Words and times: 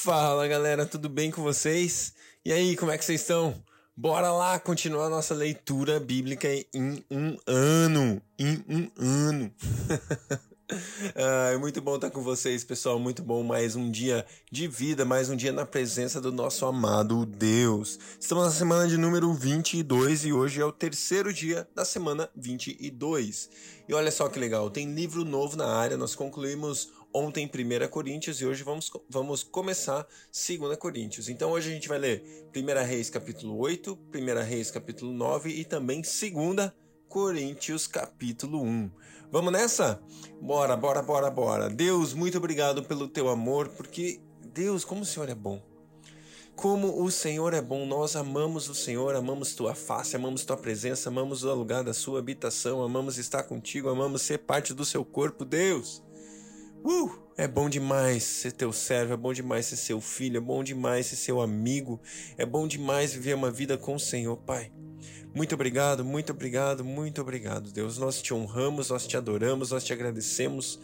Fala 0.00 0.46
galera, 0.46 0.86
tudo 0.86 1.08
bem 1.08 1.28
com 1.28 1.42
vocês? 1.42 2.12
E 2.44 2.52
aí, 2.52 2.76
como 2.76 2.92
é 2.92 2.96
que 2.96 3.04
vocês 3.04 3.20
estão? 3.20 3.52
Bora 3.96 4.30
lá 4.30 4.56
continuar 4.60 5.08
nossa 5.08 5.34
leitura 5.34 5.98
bíblica 5.98 6.46
em 6.72 7.04
um 7.10 7.36
ano. 7.44 8.22
Em 8.38 8.64
um 8.68 8.88
ano. 8.96 9.52
ah, 11.16 11.50
é 11.52 11.56
muito 11.56 11.82
bom 11.82 11.96
estar 11.96 12.10
com 12.10 12.22
vocês, 12.22 12.62
pessoal. 12.62 12.96
Muito 13.00 13.24
bom. 13.24 13.42
Mais 13.42 13.74
um 13.74 13.90
dia 13.90 14.24
de 14.52 14.68
vida, 14.68 15.04
mais 15.04 15.30
um 15.30 15.34
dia 15.34 15.50
na 15.50 15.66
presença 15.66 16.20
do 16.20 16.30
nosso 16.30 16.64
amado 16.64 17.26
Deus. 17.26 17.98
Estamos 18.20 18.44
na 18.44 18.52
semana 18.52 18.86
de 18.86 18.96
número 18.96 19.34
22 19.34 20.26
e 20.26 20.32
hoje 20.32 20.60
é 20.60 20.64
o 20.64 20.70
terceiro 20.70 21.34
dia 21.34 21.68
da 21.74 21.84
semana 21.84 22.30
22. 22.36 23.50
E 23.88 23.92
olha 23.92 24.12
só 24.12 24.28
que 24.28 24.38
legal, 24.38 24.70
tem 24.70 24.94
livro 24.94 25.24
novo 25.24 25.56
na 25.56 25.66
área. 25.66 25.96
Nós 25.96 26.14
concluímos 26.14 26.88
ontem 27.12 27.46
1 27.46 27.88
Coríntios 27.88 28.40
e 28.40 28.46
hoje 28.46 28.62
vamos, 28.62 28.90
vamos 29.08 29.42
começar 29.42 30.06
2 30.32 30.76
Coríntios. 30.76 31.28
Então 31.28 31.50
hoje 31.50 31.70
a 31.70 31.72
gente 31.72 31.88
vai 31.88 31.98
ler 31.98 32.48
1 32.54 32.86
Reis 32.86 33.10
capítulo 33.10 33.58
8, 33.58 33.98
1 34.14 34.44
Reis 34.44 34.70
capítulo 34.70 35.12
9 35.12 35.50
e 35.50 35.64
também 35.64 36.02
2 36.02 36.72
Coríntios 37.08 37.86
capítulo 37.86 38.62
1. 38.62 38.90
Vamos 39.30 39.52
nessa? 39.52 40.02
Bora, 40.40 40.76
bora, 40.76 41.02
bora, 41.02 41.30
bora. 41.30 41.68
Deus, 41.68 42.14
muito 42.14 42.38
obrigado 42.38 42.82
pelo 42.82 43.08
teu 43.08 43.28
amor, 43.28 43.68
porque 43.68 44.20
Deus, 44.54 44.84
como 44.84 45.02
o 45.02 45.06
Senhor 45.06 45.28
é 45.28 45.34
bom. 45.34 45.62
Como 46.56 47.04
o 47.04 47.10
Senhor 47.10 47.54
é 47.54 47.60
bom, 47.60 47.86
nós 47.86 48.16
amamos 48.16 48.68
o 48.68 48.74
Senhor, 48.74 49.14
amamos 49.14 49.54
tua 49.54 49.76
face, 49.76 50.16
amamos 50.16 50.44
tua 50.44 50.56
presença, 50.56 51.08
amamos 51.08 51.44
o 51.44 51.54
lugar 51.54 51.84
da 51.84 51.94
sua 51.94 52.18
habitação, 52.18 52.82
amamos 52.82 53.16
estar 53.16 53.44
contigo, 53.44 53.88
amamos 53.88 54.22
ser 54.22 54.38
parte 54.38 54.74
do 54.74 54.84
seu 54.84 55.04
corpo, 55.04 55.44
Deus. 55.44 56.02
Uh, 56.90 57.10
é 57.36 57.46
bom 57.46 57.68
demais 57.68 58.22
ser 58.22 58.50
teu 58.52 58.72
servo, 58.72 59.12
é 59.12 59.16
bom 59.16 59.30
demais 59.30 59.66
ser 59.66 59.76
seu 59.76 60.00
filho, 60.00 60.38
é 60.38 60.40
bom 60.40 60.64
demais 60.64 61.04
ser 61.04 61.16
seu 61.16 61.38
amigo, 61.38 62.00
é 62.38 62.46
bom 62.46 62.66
demais 62.66 63.12
viver 63.12 63.34
uma 63.34 63.50
vida 63.50 63.76
com 63.76 63.96
o 63.96 64.00
Senhor, 64.00 64.38
Pai. 64.38 64.72
Muito 65.34 65.54
obrigado, 65.54 66.02
muito 66.02 66.32
obrigado, 66.32 66.82
muito 66.82 67.20
obrigado, 67.20 67.70
Deus. 67.70 67.98
Nós 67.98 68.22
te 68.22 68.32
honramos, 68.32 68.88
nós 68.88 69.06
te 69.06 69.18
adoramos, 69.18 69.70
nós 69.70 69.84
te 69.84 69.92
agradecemos. 69.92 70.80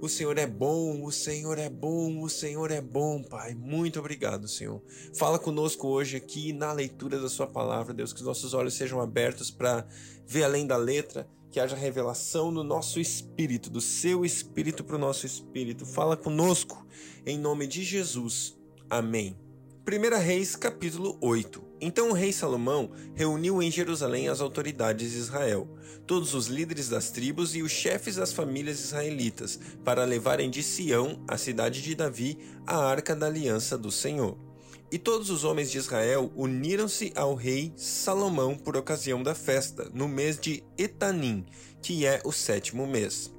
O 0.00 0.08
Senhor 0.08 0.38
é 0.38 0.46
bom, 0.46 1.04
o 1.04 1.12
Senhor 1.12 1.58
é 1.58 1.68
bom, 1.68 2.22
o 2.22 2.30
Senhor 2.30 2.70
é 2.70 2.80
bom, 2.80 3.22
Pai. 3.22 3.54
Muito 3.54 4.00
obrigado, 4.00 4.48
Senhor. 4.48 4.82
Fala 5.14 5.38
conosco 5.38 5.86
hoje 5.86 6.16
aqui 6.16 6.54
na 6.54 6.72
leitura 6.72 7.20
da 7.20 7.28
Sua 7.28 7.46
palavra, 7.46 7.92
Deus, 7.92 8.14
que 8.14 8.20
os 8.20 8.26
nossos 8.26 8.54
olhos 8.54 8.72
sejam 8.72 9.02
abertos 9.02 9.50
para 9.50 9.86
ver 10.26 10.44
além 10.44 10.66
da 10.66 10.78
letra 10.78 11.28
que 11.52 11.60
haja 11.60 11.76
revelação 11.76 12.50
no 12.50 12.64
nosso 12.64 12.98
espírito, 12.98 13.68
do 13.68 13.80
seu 13.80 14.24
espírito 14.24 14.82
para 14.82 14.96
o 14.96 14.98
nosso 14.98 15.26
espírito. 15.26 15.84
Fala 15.84 16.16
conosco, 16.16 16.86
em 17.26 17.38
nome 17.38 17.66
de 17.66 17.84
Jesus. 17.84 18.58
Amém. 18.88 19.36
1 19.86 20.18
Reis, 20.18 20.56
capítulo 20.56 21.18
8. 21.20 21.62
Então 21.78 22.08
o 22.08 22.14
rei 22.14 22.32
Salomão 22.32 22.90
reuniu 23.14 23.62
em 23.62 23.70
Jerusalém 23.70 24.28
as 24.28 24.40
autoridades 24.40 25.12
de 25.12 25.18
Israel, 25.18 25.68
todos 26.06 26.32
os 26.32 26.46
líderes 26.46 26.88
das 26.88 27.10
tribos 27.10 27.54
e 27.54 27.62
os 27.62 27.70
chefes 27.70 28.16
das 28.16 28.32
famílias 28.32 28.80
israelitas, 28.80 29.60
para 29.84 30.04
levarem 30.04 30.48
de 30.48 30.62
Sião, 30.62 31.22
a 31.28 31.36
cidade 31.36 31.82
de 31.82 31.94
Davi, 31.94 32.38
a 32.66 32.78
arca 32.78 33.14
da 33.14 33.26
aliança 33.26 33.76
do 33.76 33.90
Senhor. 33.90 34.51
E 34.92 34.98
todos 34.98 35.30
os 35.30 35.42
homens 35.42 35.70
de 35.70 35.78
Israel 35.78 36.30
uniram-se 36.36 37.14
ao 37.16 37.34
rei 37.34 37.72
Salomão 37.78 38.54
por 38.54 38.76
ocasião 38.76 39.22
da 39.22 39.34
festa, 39.34 39.90
no 39.94 40.06
mês 40.06 40.38
de 40.38 40.62
Etanim, 40.76 41.46
que 41.80 42.04
é 42.04 42.20
o 42.26 42.30
sétimo 42.30 42.86
mês. 42.86 43.32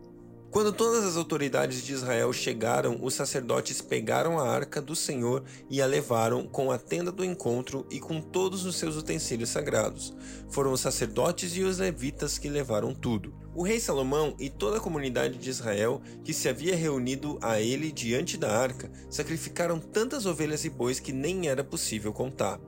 Quando 0.53 0.71
todas 0.71 1.03
as 1.03 1.17
autoridades 1.17 1.83
de 1.83 1.93
Israel 1.93 2.31
chegaram, 2.31 2.99
os 3.01 3.15
sacerdotes 3.15 3.81
pegaram 3.81 4.37
a 4.37 4.47
arca 4.47 4.79
do 4.79 4.95
Senhor 4.95 5.43
e 5.67 5.81
a 5.81 5.87
levaram 5.87 6.45
com 6.45 6.71
a 6.71 6.77
tenda 6.77 7.11
do 7.11 7.25
encontro 7.25 7.87
e 7.89 7.99
com 7.99 8.21
todos 8.21 8.63
os 8.63 8.75
seus 8.75 8.95
utensílios 8.95 9.49
sagrados. 9.49 10.13
Foram 10.51 10.71
os 10.71 10.79
sacerdotes 10.79 11.55
e 11.55 11.63
os 11.63 11.79
levitas 11.79 12.37
que 12.37 12.49
levaram 12.49 12.93
tudo. 12.93 13.33
O 13.55 13.63
rei 13.63 13.79
Salomão 13.79 14.35
e 14.37 14.47
toda 14.47 14.77
a 14.77 14.79
comunidade 14.79 15.39
de 15.39 15.49
Israel 15.49 15.99
que 16.23 16.33
se 16.35 16.47
havia 16.47 16.75
reunido 16.75 17.39
a 17.41 17.59
ele 17.59 17.91
diante 17.91 18.37
da 18.37 18.55
arca 18.55 18.91
sacrificaram 19.09 19.79
tantas 19.79 20.27
ovelhas 20.27 20.65
e 20.65 20.69
bois 20.69 20.99
que 20.99 21.11
nem 21.11 21.47
era 21.47 21.63
possível 21.63 22.13
contar. 22.13 22.59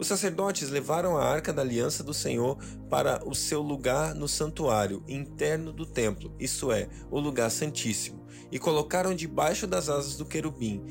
Os 0.00 0.06
sacerdotes 0.06 0.70
levaram 0.70 1.18
a 1.18 1.22
arca 1.22 1.52
da 1.52 1.60
aliança 1.60 2.02
do 2.02 2.14
Senhor 2.14 2.56
para 2.88 3.20
o 3.28 3.34
seu 3.34 3.60
lugar 3.60 4.14
no 4.14 4.26
santuário 4.26 5.04
interno 5.06 5.74
do 5.74 5.84
templo, 5.84 6.34
isto 6.40 6.72
é, 6.72 6.88
o 7.10 7.20
lugar 7.20 7.50
santíssimo, 7.50 8.24
e 8.50 8.58
colocaram 8.58 9.14
debaixo 9.14 9.66
das 9.66 9.90
asas 9.90 10.16
do 10.16 10.24
querubim. 10.24 10.82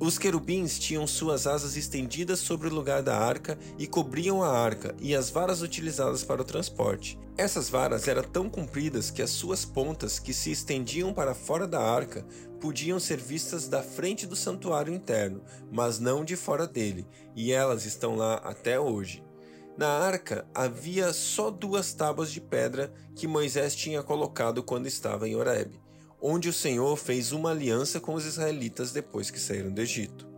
Os 0.00 0.16
querubins 0.16 0.78
tinham 0.78 1.08
suas 1.08 1.44
asas 1.44 1.76
estendidas 1.76 2.38
sobre 2.38 2.68
o 2.68 2.72
lugar 2.72 3.02
da 3.02 3.18
arca 3.18 3.58
e 3.76 3.84
cobriam 3.84 4.44
a 4.44 4.48
arca 4.48 4.94
e 5.00 5.12
as 5.12 5.28
varas 5.28 5.60
utilizadas 5.60 6.22
para 6.22 6.40
o 6.40 6.44
transporte. 6.44 7.18
Essas 7.36 7.68
varas 7.68 8.06
eram 8.06 8.22
tão 8.22 8.48
compridas 8.48 9.10
que 9.10 9.20
as 9.20 9.30
suas 9.30 9.64
pontas, 9.64 10.20
que 10.20 10.32
se 10.32 10.52
estendiam 10.52 11.12
para 11.12 11.34
fora 11.34 11.66
da 11.66 11.80
arca, 11.80 12.24
podiam 12.60 13.00
ser 13.00 13.18
vistas 13.18 13.66
da 13.66 13.82
frente 13.82 14.24
do 14.24 14.36
santuário 14.36 14.94
interno, 14.94 15.42
mas 15.72 15.98
não 15.98 16.24
de 16.24 16.36
fora 16.36 16.66
dele, 16.66 17.04
e 17.34 17.52
elas 17.52 17.84
estão 17.84 18.14
lá 18.14 18.34
até 18.36 18.78
hoje. 18.78 19.24
Na 19.76 19.88
arca 19.88 20.46
havia 20.54 21.12
só 21.12 21.50
duas 21.50 21.92
tábuas 21.92 22.30
de 22.30 22.40
pedra 22.40 22.92
que 23.16 23.26
Moisés 23.26 23.74
tinha 23.74 24.02
colocado 24.02 24.62
quando 24.62 24.86
estava 24.86 25.28
em 25.28 25.34
Horeb 25.34 25.87
onde 26.20 26.48
o 26.48 26.52
Senhor 26.52 26.96
fez 26.96 27.32
uma 27.32 27.50
aliança 27.50 28.00
com 28.00 28.14
os 28.14 28.24
israelitas 28.24 28.92
depois 28.92 29.30
que 29.30 29.40
saíram 29.40 29.70
do 29.70 29.80
Egito. 29.80 30.28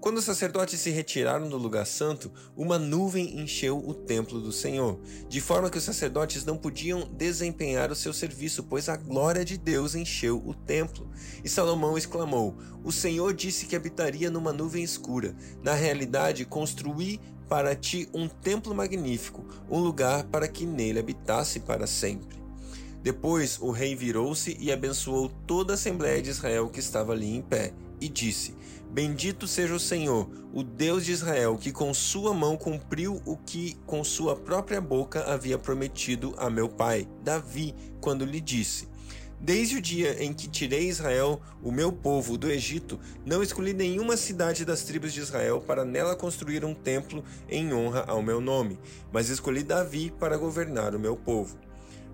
Quando 0.00 0.16
os 0.16 0.24
sacerdotes 0.24 0.80
se 0.80 0.88
retiraram 0.88 1.46
do 1.46 1.58
lugar 1.58 1.86
santo, 1.86 2.32
uma 2.56 2.78
nuvem 2.78 3.38
encheu 3.38 3.76
o 3.76 3.92
templo 3.92 4.40
do 4.40 4.50
Senhor, 4.50 4.98
de 5.28 5.42
forma 5.42 5.68
que 5.68 5.76
os 5.76 5.84
sacerdotes 5.84 6.42
não 6.42 6.56
podiam 6.56 7.06
desempenhar 7.12 7.90
o 7.90 7.94
seu 7.94 8.10
serviço, 8.14 8.62
pois 8.62 8.88
a 8.88 8.96
glória 8.96 9.44
de 9.44 9.58
Deus 9.58 9.94
encheu 9.94 10.42
o 10.46 10.54
templo. 10.54 11.10
E 11.44 11.50
Salomão 11.50 11.98
exclamou: 11.98 12.56
O 12.82 12.90
Senhor 12.90 13.34
disse 13.34 13.66
que 13.66 13.76
habitaria 13.76 14.30
numa 14.30 14.54
nuvem 14.54 14.82
escura. 14.82 15.36
Na 15.62 15.74
realidade, 15.74 16.46
construí 16.46 17.20
para 17.46 17.76
ti 17.76 18.08
um 18.14 18.26
templo 18.26 18.74
magnífico, 18.74 19.44
um 19.68 19.80
lugar 19.80 20.24
para 20.24 20.48
que 20.48 20.64
nele 20.64 20.98
habitasse 20.98 21.60
para 21.60 21.86
sempre. 21.86 22.39
Depois 23.02 23.58
o 23.60 23.70
rei 23.70 23.96
virou-se 23.96 24.56
e 24.60 24.70
abençoou 24.70 25.30
toda 25.46 25.72
a 25.72 25.74
Assembleia 25.74 26.20
de 26.20 26.30
Israel 26.30 26.68
que 26.68 26.80
estava 26.80 27.12
ali 27.12 27.34
em 27.34 27.40
pé, 27.40 27.72
e 28.00 28.08
disse: 28.08 28.54
Bendito 28.90 29.46
seja 29.46 29.74
o 29.74 29.80
Senhor, 29.80 30.28
o 30.52 30.62
Deus 30.62 31.04
de 31.04 31.12
Israel, 31.12 31.56
que 31.56 31.70
com 31.70 31.94
sua 31.94 32.34
mão 32.34 32.56
cumpriu 32.56 33.22
o 33.24 33.36
que 33.36 33.78
com 33.86 34.02
sua 34.02 34.34
própria 34.34 34.80
boca 34.80 35.24
havia 35.32 35.56
prometido 35.56 36.34
a 36.36 36.50
meu 36.50 36.68
pai, 36.68 37.06
Davi, 37.22 37.74
quando 38.00 38.24
lhe 38.24 38.40
disse: 38.40 38.88
Desde 39.40 39.76
o 39.76 39.80
dia 39.80 40.22
em 40.22 40.32
que 40.32 40.48
tirei 40.48 40.88
Israel, 40.88 41.40
o 41.62 41.70
meu 41.70 41.92
povo, 41.92 42.36
do 42.36 42.50
Egito, 42.50 42.98
não 43.24 43.42
escolhi 43.42 43.72
nenhuma 43.72 44.16
cidade 44.16 44.64
das 44.64 44.82
tribos 44.82 45.12
de 45.12 45.20
Israel 45.20 45.62
para 45.64 45.84
nela 45.84 46.16
construir 46.16 46.64
um 46.64 46.74
templo 46.74 47.24
em 47.48 47.72
honra 47.72 48.04
ao 48.06 48.20
meu 48.22 48.40
nome, 48.40 48.78
mas 49.12 49.30
escolhi 49.30 49.62
Davi 49.62 50.12
para 50.18 50.36
governar 50.36 50.94
o 50.94 51.00
meu 51.00 51.16
povo. 51.16 51.69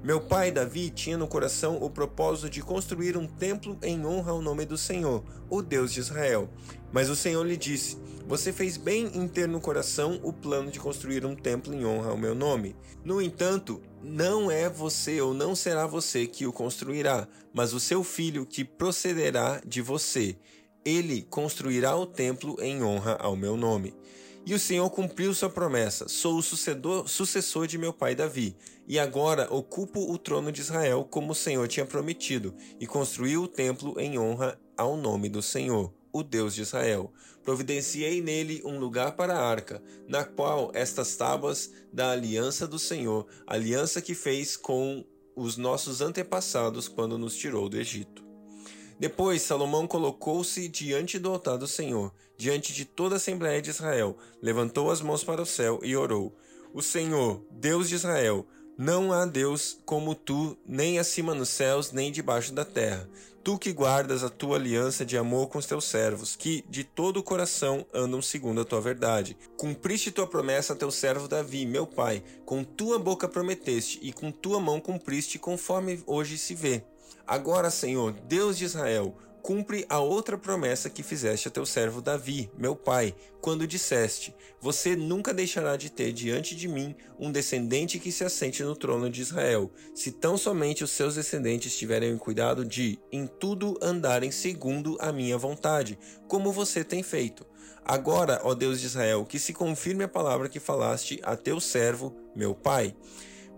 Meu 0.06 0.20
pai 0.20 0.52
Davi 0.52 0.88
tinha 0.88 1.18
no 1.18 1.26
coração 1.26 1.78
o 1.82 1.90
propósito 1.90 2.48
de 2.48 2.62
construir 2.62 3.16
um 3.16 3.26
templo 3.26 3.76
em 3.82 4.06
honra 4.06 4.30
ao 4.30 4.40
nome 4.40 4.64
do 4.64 4.78
Senhor, 4.78 5.24
o 5.50 5.60
Deus 5.60 5.92
de 5.92 5.98
Israel. 5.98 6.48
Mas 6.92 7.10
o 7.10 7.16
Senhor 7.16 7.44
lhe 7.44 7.56
disse: 7.56 7.98
Você 8.24 8.52
fez 8.52 8.76
bem 8.76 9.10
em 9.14 9.26
ter 9.26 9.48
no 9.48 9.60
coração 9.60 10.20
o 10.22 10.32
plano 10.32 10.70
de 10.70 10.78
construir 10.78 11.26
um 11.26 11.34
templo 11.34 11.74
em 11.74 11.84
honra 11.84 12.10
ao 12.10 12.16
meu 12.16 12.36
nome. 12.36 12.76
No 13.04 13.20
entanto, 13.20 13.82
não 14.00 14.48
é 14.48 14.68
você 14.68 15.20
ou 15.20 15.34
não 15.34 15.56
será 15.56 15.88
você 15.88 16.24
que 16.24 16.46
o 16.46 16.52
construirá, 16.52 17.26
mas 17.52 17.72
o 17.72 17.80
seu 17.80 18.04
filho 18.04 18.46
que 18.46 18.64
procederá 18.64 19.60
de 19.66 19.82
você. 19.82 20.38
Ele 20.84 21.22
construirá 21.22 21.96
o 21.96 22.06
templo 22.06 22.56
em 22.60 22.80
honra 22.80 23.16
ao 23.18 23.34
meu 23.34 23.56
nome. 23.56 23.92
E 24.46 24.54
o 24.54 24.60
Senhor 24.60 24.88
cumpriu 24.90 25.34
sua 25.34 25.50
promessa: 25.50 26.08
sou 26.08 26.38
o 26.38 26.42
sucedor, 26.42 27.08
sucessor 27.08 27.66
de 27.66 27.76
meu 27.76 27.92
pai 27.92 28.14
Davi, 28.14 28.56
e 28.86 28.96
agora 28.96 29.52
ocupo 29.52 30.12
o 30.12 30.16
trono 30.16 30.52
de 30.52 30.60
Israel 30.60 31.04
como 31.04 31.32
o 31.32 31.34
Senhor 31.34 31.66
tinha 31.66 31.84
prometido, 31.84 32.54
e 32.78 32.86
construiu 32.86 33.42
o 33.42 33.48
templo 33.48 33.98
em 33.98 34.16
honra 34.16 34.56
ao 34.76 34.96
nome 34.96 35.28
do 35.28 35.42
Senhor, 35.42 35.92
o 36.12 36.22
Deus 36.22 36.54
de 36.54 36.62
Israel. 36.62 37.12
Providenciei 37.42 38.22
nele 38.22 38.62
um 38.64 38.78
lugar 38.78 39.16
para 39.16 39.34
a 39.34 39.44
arca, 39.44 39.82
na 40.06 40.24
qual 40.24 40.70
estas 40.74 41.16
tábuas 41.16 41.72
da 41.92 42.12
aliança 42.12 42.68
do 42.68 42.78
Senhor, 42.78 43.26
aliança 43.48 44.00
que 44.00 44.14
fez 44.14 44.56
com 44.56 45.04
os 45.34 45.56
nossos 45.56 46.00
antepassados 46.00 46.86
quando 46.86 47.18
nos 47.18 47.36
tirou 47.36 47.68
do 47.68 47.78
Egito. 47.78 48.25
Depois 48.98 49.42
Salomão 49.42 49.86
colocou-se 49.86 50.68
diante 50.68 51.18
do 51.18 51.30
altar 51.30 51.58
do 51.58 51.66
Senhor, 51.66 52.12
diante 52.36 52.72
de 52.72 52.84
toda 52.84 53.16
a 53.16 53.18
Assembleia 53.18 53.60
de 53.60 53.70
Israel, 53.70 54.16
levantou 54.40 54.90
as 54.90 55.02
mãos 55.02 55.22
para 55.22 55.42
o 55.42 55.46
céu 55.46 55.80
e 55.82 55.94
orou: 55.94 56.34
O 56.72 56.80
Senhor, 56.80 57.44
Deus 57.50 57.88
de 57.88 57.94
Israel, 57.94 58.46
não 58.78 59.12
há 59.12 59.24
Deus 59.24 59.78
como 59.84 60.14
tu, 60.14 60.56
nem 60.66 60.98
acima 60.98 61.34
nos 61.34 61.48
céus, 61.48 61.92
nem 61.92 62.12
debaixo 62.12 62.52
da 62.52 62.64
terra. 62.64 63.08
Tu 63.42 63.56
que 63.58 63.72
guardas 63.72 64.24
a 64.24 64.28
tua 64.28 64.56
aliança 64.56 65.04
de 65.04 65.16
amor 65.16 65.46
com 65.48 65.58
os 65.58 65.66
teus 65.66 65.84
servos, 65.84 66.34
que 66.34 66.64
de 66.68 66.82
todo 66.82 67.18
o 67.18 67.22
coração 67.22 67.86
andam 67.94 68.20
segundo 68.20 68.60
a 68.60 68.64
tua 68.64 68.80
verdade. 68.80 69.36
Cumpriste 69.56 70.10
tua 70.10 70.26
promessa 70.26 70.72
a 70.72 70.76
teu 70.76 70.90
servo 70.90 71.28
Davi, 71.28 71.64
meu 71.64 71.86
pai, 71.86 72.22
com 72.44 72.64
tua 72.64 72.98
boca 72.98 73.28
prometeste 73.28 74.00
e 74.02 74.12
com 74.12 74.32
tua 74.32 74.58
mão 74.58 74.80
cumpriste, 74.80 75.38
conforme 75.38 76.02
hoje 76.06 76.36
se 76.36 76.54
vê. 76.54 76.82
Agora, 77.26 77.70
Senhor, 77.70 78.12
Deus 78.28 78.56
de 78.56 78.64
Israel, 78.64 79.16
cumpre 79.46 79.86
a 79.88 80.00
outra 80.00 80.36
promessa 80.36 80.90
que 80.90 81.04
fizeste 81.04 81.46
a 81.46 81.50
teu 81.52 81.64
servo 81.64 82.02
Davi, 82.02 82.50
meu 82.58 82.74
pai, 82.74 83.14
quando 83.40 83.64
disseste: 83.64 84.34
Você 84.60 84.96
nunca 84.96 85.32
deixará 85.32 85.76
de 85.76 85.88
ter 85.88 86.12
diante 86.12 86.56
de 86.56 86.66
mim 86.66 86.96
um 87.16 87.30
descendente 87.30 88.00
que 88.00 88.10
se 88.10 88.24
assente 88.24 88.64
no 88.64 88.74
trono 88.74 89.08
de 89.08 89.22
Israel, 89.22 89.70
se 89.94 90.10
tão 90.10 90.36
somente 90.36 90.82
os 90.82 90.90
seus 90.90 91.14
descendentes 91.14 91.76
tiverem 91.76 92.18
cuidado 92.18 92.64
de, 92.64 92.98
em 93.12 93.24
tudo, 93.26 93.78
andarem 93.80 94.32
segundo 94.32 94.96
a 95.00 95.12
minha 95.12 95.38
vontade, 95.38 95.96
como 96.26 96.50
você 96.50 96.82
tem 96.82 97.04
feito. 97.04 97.46
Agora, 97.84 98.40
ó 98.42 98.52
Deus 98.52 98.80
de 98.80 98.86
Israel, 98.86 99.24
que 99.24 99.38
se 99.38 99.52
confirme 99.52 100.02
a 100.02 100.08
palavra 100.08 100.48
que 100.48 100.58
falaste 100.58 101.20
a 101.22 101.36
teu 101.36 101.60
servo, 101.60 102.16
meu 102.34 102.52
pai. 102.52 102.96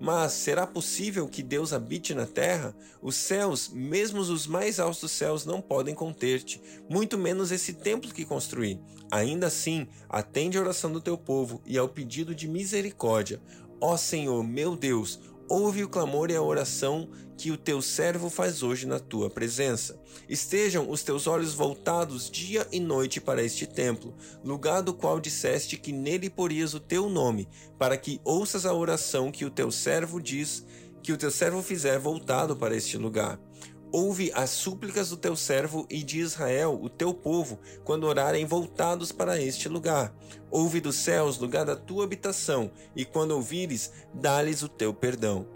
Mas 0.01 0.33
será 0.33 0.67
possível 0.67 1.27
que 1.27 1.43
Deus 1.43 1.73
habite 1.73 2.15
na 2.15 2.25
terra? 2.25 2.75
Os 3.03 3.17
céus, 3.17 3.69
mesmo 3.69 4.21
os 4.21 4.47
mais 4.47 4.79
altos 4.79 5.11
céus, 5.11 5.45
não 5.45 5.61
podem 5.61 5.95
conter-te, 5.95 6.61
muito 6.89 7.19
menos 7.19 7.51
esse 7.51 7.73
templo 7.73 8.15
que 8.15 8.25
construí. 8.25 8.81
Ainda 9.11 9.49
assim, 9.49 9.89
atende 10.09 10.57
a 10.57 10.61
oração 10.61 10.93
do 10.93 11.01
teu 11.01 11.19
povo 11.19 11.61
e 11.67 11.77
ao 11.77 11.89
pedido 11.89 12.35
de 12.35 12.47
misericórdia. 12.47 13.41
Ó 13.81 13.97
Senhor, 13.97 14.43
meu 14.45 14.77
Deus, 14.77 15.21
ouve 15.49 15.83
o 15.83 15.89
clamor 15.89 16.31
e 16.31 16.37
a 16.37 16.43
oração 16.43 17.09
que 17.37 17.51
o 17.51 17.57
teu 17.57 17.81
servo 17.81 18.29
faz 18.29 18.63
hoje 18.63 18.87
na 18.87 18.99
tua 18.99 19.31
presença. 19.31 20.01
Estejam 20.29 20.91
os 20.91 21.03
teus 21.03 21.27
olhos 21.27 21.55
voltados 21.55 22.29
dia 22.31 22.67
e 22.73 22.81
noite 22.81 23.21
para 23.21 23.43
este 23.43 23.67
templo, 23.67 24.15
lugar 24.45 24.83
do 24.83 24.93
qual 24.93 25.21
disseste 25.21 25.77
que 25.77 25.93
nele 25.93 26.29
porias 26.29 26.75
o 26.75 26.81
teu 26.81 27.09
nome, 27.09 27.49
para 27.79 27.97
que 27.97 28.21
ouças 28.25 28.67
a 28.67 28.75
oração 28.75 29.31
que 29.31 29.45
o 29.45 29.51
teu 29.51 29.71
servo 29.71 30.21
diz, 30.21 30.65
que 31.03 31.13
o 31.13 31.17
teu 31.17 31.31
servo 31.31 31.63
fizer 31.63 31.99
voltado 31.99 32.57
para 32.57 32.77
este 32.77 32.99
lugar. 32.99 33.41
Ouve 33.91 34.31
as 34.35 34.51
súplicas 34.51 35.09
do 35.09 35.17
teu 35.17 35.35
servo 35.35 35.87
e 35.89 36.03
de 36.03 36.19
Israel, 36.19 36.79
o 36.81 36.91
teu 36.91 37.15
povo, 37.15 37.59
quando 37.85 38.05
orarem 38.05 38.45
voltados 38.45 39.13
para 39.13 39.41
este 39.41 39.67
lugar. 39.67 40.15
Ouve 40.51 40.79
dos 40.79 40.97
céus, 40.97 41.39
lugar 41.39 41.65
da 41.65 41.75
tua 41.75 42.05
habitação, 42.05 42.71
e 42.95 43.05
quando 43.05 43.31
ouvires, 43.31 43.91
dá-lhes 44.13 44.63
o 44.63 44.69
teu 44.69 44.93
perdão. 44.93 45.47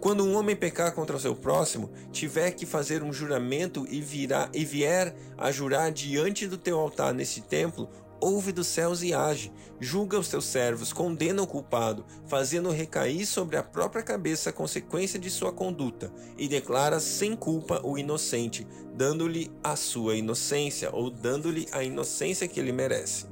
Quando 0.00 0.24
um 0.24 0.34
homem 0.34 0.56
pecar 0.56 0.94
contra 0.94 1.16
o 1.16 1.20
seu 1.20 1.34
próximo, 1.34 1.90
tiver 2.10 2.52
que 2.52 2.64
fazer 2.64 3.02
um 3.02 3.12
juramento 3.12 3.84
e, 3.90 4.00
virá, 4.00 4.48
e 4.54 4.64
vier 4.64 5.14
a 5.36 5.50
jurar 5.50 5.90
diante 5.90 6.46
do 6.46 6.56
teu 6.56 6.78
altar 6.78 7.12
neste 7.12 7.42
templo, 7.42 7.88
ouve 8.20 8.52
dos 8.52 8.66
céus 8.66 9.02
e 9.02 9.14
age, 9.14 9.52
julga 9.80 10.18
os 10.18 10.28
teus 10.28 10.44
servos, 10.44 10.92
condena 10.92 11.42
o 11.42 11.46
culpado, 11.46 12.04
fazendo 12.26 12.70
recair 12.70 13.26
sobre 13.26 13.56
a 13.56 13.62
própria 13.62 14.02
cabeça 14.02 14.50
a 14.50 14.52
consequência 14.52 15.18
de 15.18 15.30
sua 15.30 15.52
conduta, 15.52 16.12
e 16.36 16.46
declara 16.46 17.00
sem 17.00 17.34
culpa 17.34 17.80
o 17.82 17.96
inocente, 17.96 18.66
dando-lhe 18.94 19.50
a 19.64 19.74
sua 19.76 20.16
inocência, 20.16 20.90
ou 20.92 21.10
dando-lhe 21.10 21.66
a 21.72 21.82
inocência 21.82 22.46
que 22.46 22.60
ele 22.60 22.72
merece. 22.72 23.26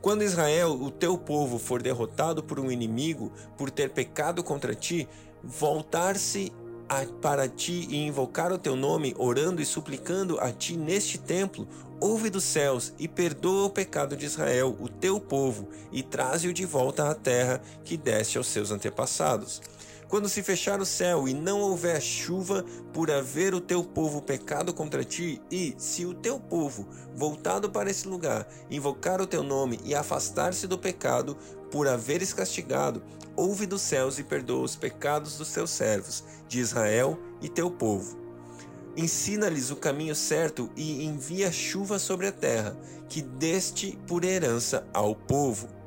Quando 0.00 0.22
Israel, 0.22 0.72
o 0.80 0.90
teu 0.90 1.18
povo, 1.18 1.58
for 1.58 1.82
derrotado 1.82 2.42
por 2.42 2.60
um 2.60 2.70
inimigo 2.70 3.32
por 3.56 3.70
ter 3.70 3.90
pecado 3.90 4.44
contra 4.44 4.74
ti, 4.74 5.08
voltar-se 5.42 6.52
para 7.20 7.48
ti 7.48 7.86
e 7.90 7.96
invocar 7.96 8.52
o 8.52 8.58
teu 8.58 8.74
nome, 8.74 9.14
orando 9.18 9.60
e 9.60 9.66
suplicando 9.66 10.40
a 10.40 10.50
ti 10.50 10.76
neste 10.76 11.18
templo, 11.18 11.68
ouve 12.00 12.30
dos 12.30 12.44
céus 12.44 12.92
e 12.98 13.06
perdoa 13.06 13.66
o 13.66 13.70
pecado 13.70 14.16
de 14.16 14.26
Israel, 14.26 14.76
o 14.80 14.88
teu 14.88 15.20
povo, 15.20 15.68
e 15.92 16.02
traze-o 16.02 16.52
de 16.52 16.64
volta 16.64 17.10
à 17.10 17.14
terra 17.14 17.60
que 17.84 17.96
deste 17.96 18.38
aos 18.38 18.46
seus 18.46 18.70
antepassados. 18.70 19.60
Quando 20.08 20.26
se 20.26 20.42
fechar 20.42 20.80
o 20.80 20.86
céu 20.86 21.28
e 21.28 21.34
não 21.34 21.60
houver 21.60 22.00
chuva, 22.00 22.64
por 22.94 23.10
haver 23.10 23.54
o 23.54 23.60
teu 23.60 23.84
povo 23.84 24.22
pecado 24.22 24.72
contra 24.72 25.04
ti, 25.04 25.40
e 25.50 25.74
se 25.76 26.06
o 26.06 26.14
teu 26.14 26.40
povo, 26.40 26.88
voltado 27.14 27.70
para 27.70 27.90
esse 27.90 28.08
lugar, 28.08 28.48
invocar 28.70 29.20
o 29.20 29.26
teu 29.26 29.42
nome 29.42 29.78
e 29.84 29.94
afastar-se 29.94 30.66
do 30.66 30.78
pecado, 30.78 31.36
por 31.70 31.86
haveres 31.86 32.32
castigado, 32.32 33.02
ouve 33.36 33.66
dos 33.66 33.82
céus 33.82 34.18
e 34.18 34.24
perdoa 34.24 34.64
os 34.64 34.74
pecados 34.74 35.36
dos 35.36 35.52
teus 35.52 35.70
servos, 35.70 36.24
de 36.48 36.58
Israel 36.58 37.18
e 37.42 37.48
teu 37.48 37.70
povo. 37.70 38.16
Ensina-lhes 38.96 39.70
o 39.70 39.76
caminho 39.76 40.14
certo 40.14 40.70
e 40.74 41.04
envia 41.04 41.52
chuva 41.52 41.98
sobre 41.98 42.26
a 42.26 42.32
terra, 42.32 42.74
que 43.10 43.20
deste 43.20 43.98
por 44.06 44.24
herança 44.24 44.88
ao 44.94 45.14
povo. 45.14 45.77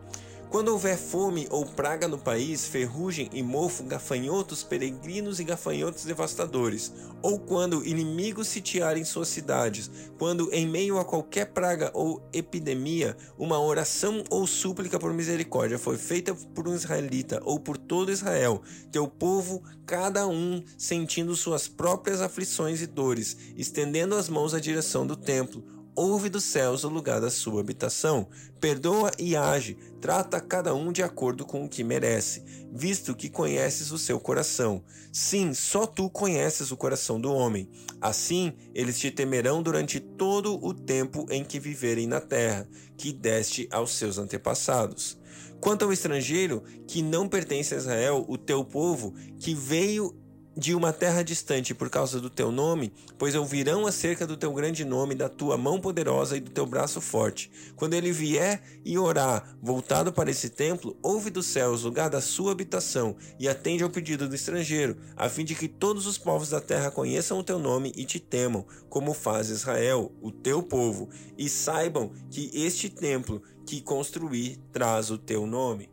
Quando 0.51 0.67
houver 0.67 0.97
fome 0.97 1.47
ou 1.49 1.65
praga 1.65 2.09
no 2.09 2.17
país, 2.17 2.65
ferrugem 2.65 3.29
e 3.31 3.41
mofo, 3.41 3.83
gafanhotos, 3.83 4.63
peregrinos 4.63 5.39
e 5.39 5.45
gafanhotos 5.45 6.03
devastadores, 6.03 6.91
ou 7.21 7.39
quando 7.39 7.85
inimigos 7.85 8.49
sitiarem 8.49 9.05
suas 9.05 9.29
cidades, 9.29 9.89
quando 10.17 10.53
em 10.53 10.67
meio 10.67 10.99
a 10.99 11.05
qualquer 11.05 11.53
praga 11.53 11.89
ou 11.93 12.21
epidemia, 12.33 13.15
uma 13.39 13.61
oração 13.61 14.25
ou 14.29 14.45
súplica 14.45 14.99
por 14.99 15.13
misericórdia 15.13 15.79
foi 15.79 15.97
feita 15.97 16.35
por 16.35 16.67
um 16.67 16.75
israelita 16.75 17.39
ou 17.45 17.57
por 17.57 17.77
todo 17.77 18.11
Israel, 18.11 18.61
teu 18.91 19.07
povo, 19.07 19.63
cada 19.85 20.27
um 20.27 20.61
sentindo 20.77 21.33
suas 21.33 21.69
próprias 21.69 22.19
aflições 22.19 22.81
e 22.81 22.87
dores, 22.87 23.37
estendendo 23.55 24.15
as 24.15 24.27
mãos 24.27 24.53
à 24.53 24.59
direção 24.59 25.07
do 25.07 25.15
templo, 25.15 25.80
ouve 25.95 26.29
dos 26.29 26.43
céus 26.43 26.83
o 26.83 26.89
lugar 26.89 27.19
da 27.19 27.29
sua 27.29 27.61
habitação, 27.61 28.27
perdoa 28.59 29.11
e 29.17 29.35
age, 29.35 29.77
trata 29.99 30.39
cada 30.39 30.73
um 30.73 30.91
de 30.91 31.03
acordo 31.03 31.45
com 31.45 31.65
o 31.65 31.69
que 31.69 31.83
merece, 31.83 32.43
visto 32.71 33.15
que 33.15 33.29
conheces 33.29 33.91
o 33.91 33.97
seu 33.97 34.19
coração. 34.19 34.83
Sim, 35.11 35.53
só 35.53 35.85
tu 35.85 36.09
conheces 36.09 36.71
o 36.71 36.77
coração 36.77 37.19
do 37.19 37.31
homem. 37.33 37.69
Assim, 37.99 38.53
eles 38.73 38.99
te 38.99 39.11
temerão 39.11 39.61
durante 39.61 39.99
todo 39.99 40.63
o 40.63 40.73
tempo 40.73 41.25
em 41.29 41.43
que 41.43 41.59
viverem 41.59 42.07
na 42.07 42.21
terra, 42.21 42.67
que 42.97 43.11
deste 43.11 43.67
aos 43.71 43.91
seus 43.91 44.17
antepassados. 44.17 45.19
Quanto 45.59 45.85
ao 45.85 45.93
estrangeiro 45.93 46.63
que 46.87 47.03
não 47.03 47.27
pertence 47.27 47.75
a 47.75 47.77
Israel, 47.77 48.25
o 48.27 48.37
teu 48.37 48.65
povo, 48.65 49.13
que 49.39 49.53
veio 49.53 50.15
de 50.55 50.75
uma 50.75 50.91
terra 50.91 51.23
distante 51.23 51.73
por 51.73 51.89
causa 51.89 52.19
do 52.19 52.29
teu 52.29 52.51
nome, 52.51 52.91
pois 53.17 53.35
ouvirão 53.35 53.87
acerca 53.87 54.27
do 54.27 54.35
teu 54.35 54.53
grande 54.53 54.83
nome, 54.83 55.15
da 55.15 55.29
tua 55.29 55.57
mão 55.57 55.79
poderosa 55.79 56.35
e 56.35 56.41
do 56.41 56.51
teu 56.51 56.65
braço 56.65 56.99
forte. 56.99 57.49
Quando 57.75 57.93
ele 57.93 58.11
vier 58.11 58.61
e 58.83 58.97
orar, 58.97 59.55
voltado 59.61 60.11
para 60.11 60.29
esse 60.29 60.49
templo, 60.49 60.97
ouve 61.01 61.29
dos 61.29 61.45
céus 61.45 61.83
lugar 61.83 62.09
da 62.09 62.21
sua 62.21 62.51
habitação 62.51 63.15
e 63.39 63.47
atende 63.47 63.83
ao 63.83 63.89
pedido 63.89 64.27
do 64.27 64.35
estrangeiro, 64.35 64.97
a 65.15 65.29
fim 65.29 65.45
de 65.45 65.55
que 65.55 65.67
todos 65.67 66.05
os 66.05 66.17
povos 66.17 66.49
da 66.49 66.59
terra 66.59 66.91
conheçam 66.91 67.39
o 67.39 67.43
teu 67.43 67.57
nome 67.57 67.93
e 67.95 68.05
te 68.05 68.19
temam, 68.19 68.65
como 68.89 69.13
faz 69.13 69.49
Israel, 69.49 70.11
o 70.21 70.31
teu 70.31 70.61
povo, 70.61 71.09
e 71.37 71.47
saibam 71.47 72.11
que 72.29 72.51
este 72.53 72.89
templo 72.89 73.41
que 73.65 73.81
construí 73.81 74.57
traz 74.71 75.09
o 75.09 75.17
teu 75.17 75.45
nome. 75.45 75.89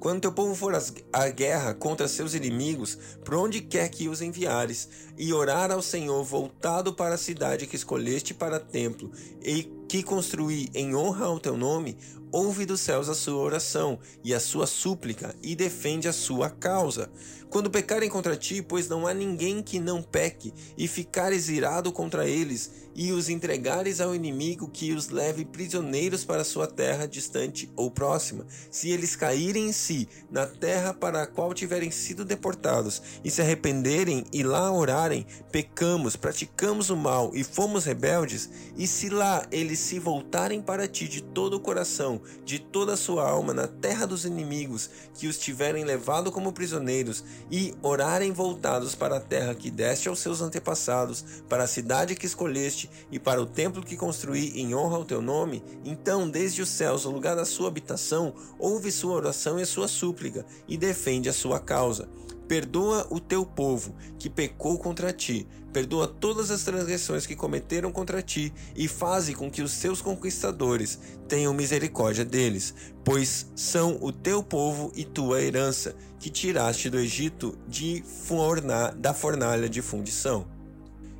Quando 0.00 0.22
teu 0.22 0.32
povo 0.32 0.54
for 0.54 0.72
à 1.12 1.28
guerra 1.28 1.74
contra 1.74 2.08
seus 2.08 2.32
inimigos, 2.32 2.96
por 3.22 3.34
onde 3.34 3.60
quer 3.60 3.90
que 3.90 4.08
os 4.08 4.22
enviares, 4.22 4.88
e 5.18 5.30
orar 5.30 5.70
ao 5.70 5.82
Senhor 5.82 6.24
voltado 6.24 6.94
para 6.94 7.16
a 7.16 7.18
cidade 7.18 7.66
que 7.66 7.76
escolheste 7.76 8.32
para 8.32 8.58
templo, 8.58 9.12
e 9.44 9.70
que 9.90 10.04
construí 10.04 10.70
em 10.72 10.94
honra 10.94 11.26
ao 11.26 11.40
teu 11.40 11.56
nome, 11.56 11.98
ouve 12.30 12.64
dos 12.64 12.78
céus 12.78 13.08
a 13.08 13.14
sua 13.14 13.42
oração 13.42 13.98
e 14.22 14.32
a 14.32 14.38
sua 14.38 14.64
súplica 14.64 15.34
e 15.42 15.56
defende 15.56 16.06
a 16.06 16.12
sua 16.12 16.48
causa. 16.48 17.10
Quando 17.50 17.68
pecarem 17.68 18.08
contra 18.08 18.36
ti, 18.36 18.62
pois 18.62 18.88
não 18.88 19.08
há 19.08 19.12
ninguém 19.12 19.60
que 19.60 19.80
não 19.80 20.00
peque, 20.00 20.54
e 20.78 20.86
ficares 20.86 21.48
irado 21.48 21.90
contra 21.90 22.28
eles, 22.28 22.70
e 22.94 23.10
os 23.10 23.28
entregares 23.28 24.00
ao 24.00 24.14
inimigo 24.14 24.70
que 24.70 24.92
os 24.92 25.08
leve 25.08 25.44
prisioneiros 25.44 26.24
para 26.24 26.44
sua 26.44 26.68
terra 26.68 27.08
distante 27.08 27.68
ou 27.74 27.90
próxima, 27.90 28.46
se 28.70 28.90
eles 28.90 29.16
caírem 29.16 29.68
em 29.68 29.72
si 29.72 30.08
na 30.30 30.46
terra 30.46 30.94
para 30.94 31.22
a 31.22 31.26
qual 31.26 31.52
tiverem 31.52 31.90
sido 31.90 32.24
deportados, 32.24 33.02
e 33.24 33.30
se 33.32 33.42
arrependerem 33.42 34.24
e 34.32 34.44
lá 34.44 34.70
orarem, 34.70 35.26
pecamos, 35.50 36.14
praticamos 36.14 36.88
o 36.88 36.96
mal 36.96 37.32
e 37.34 37.42
fomos 37.42 37.84
rebeldes, 37.84 38.48
e 38.76 38.86
se 38.86 39.08
lá 39.08 39.44
eles 39.50 39.79
se 39.80 39.98
voltarem 39.98 40.60
para 40.60 40.86
ti 40.86 41.08
de 41.08 41.22
todo 41.22 41.54
o 41.54 41.60
coração, 41.60 42.20
de 42.44 42.58
toda 42.58 42.92
a 42.92 42.96
sua 42.96 43.28
alma, 43.28 43.52
na 43.54 43.66
terra 43.66 44.06
dos 44.06 44.24
inimigos, 44.24 44.90
que 45.14 45.26
os 45.26 45.38
tiverem 45.38 45.84
levado 45.84 46.30
como 46.30 46.52
prisioneiros, 46.52 47.24
e 47.50 47.74
orarem 47.82 48.32
voltados 48.32 48.94
para 48.94 49.16
a 49.16 49.20
terra 49.20 49.54
que 49.54 49.70
deste 49.70 50.08
aos 50.08 50.20
seus 50.20 50.40
antepassados, 50.40 51.24
para 51.48 51.64
a 51.64 51.68
cidade 51.68 52.14
que 52.14 52.26
escolheste 52.26 52.90
e 53.10 53.18
para 53.18 53.40
o 53.40 53.46
templo 53.46 53.82
que 53.82 53.96
construí 53.96 54.60
em 54.60 54.74
honra 54.74 54.96
ao 54.96 55.04
teu 55.04 55.22
nome, 55.22 55.62
então 55.84 56.28
desde 56.28 56.62
os 56.62 56.68
céus, 56.68 57.04
o 57.04 57.10
lugar 57.10 57.34
da 57.34 57.44
sua 57.44 57.68
habitação, 57.68 58.34
ouve 58.58 58.92
sua 58.92 59.14
oração 59.14 59.58
e 59.58 59.66
sua 59.66 59.88
súplica, 59.88 60.44
e 60.68 60.76
defende 60.76 61.28
a 61.28 61.32
sua 61.32 61.58
causa 61.58 62.08
Perdoa 62.50 63.06
o 63.10 63.20
teu 63.20 63.46
povo 63.46 63.94
que 64.18 64.28
pecou 64.28 64.76
contra 64.76 65.12
ti, 65.12 65.46
perdoa 65.72 66.08
todas 66.08 66.50
as 66.50 66.64
transgressões 66.64 67.24
que 67.24 67.36
cometeram 67.36 67.92
contra 67.92 68.20
ti 68.20 68.52
e 68.74 68.88
faze 68.88 69.34
com 69.34 69.48
que 69.48 69.62
os 69.62 69.78
teus 69.78 70.02
conquistadores 70.02 70.98
tenham 71.28 71.54
misericórdia 71.54 72.24
deles, 72.24 72.74
pois 73.04 73.46
são 73.54 73.98
o 74.00 74.10
teu 74.10 74.42
povo 74.42 74.90
e 74.96 75.04
tua 75.04 75.40
herança, 75.40 75.94
que 76.18 76.28
tiraste 76.28 76.90
do 76.90 76.98
Egito 76.98 77.56
de 77.68 78.02
forna, 78.26 78.90
da 78.98 79.14
fornalha 79.14 79.68
de 79.68 79.80
fundição. 79.80 80.44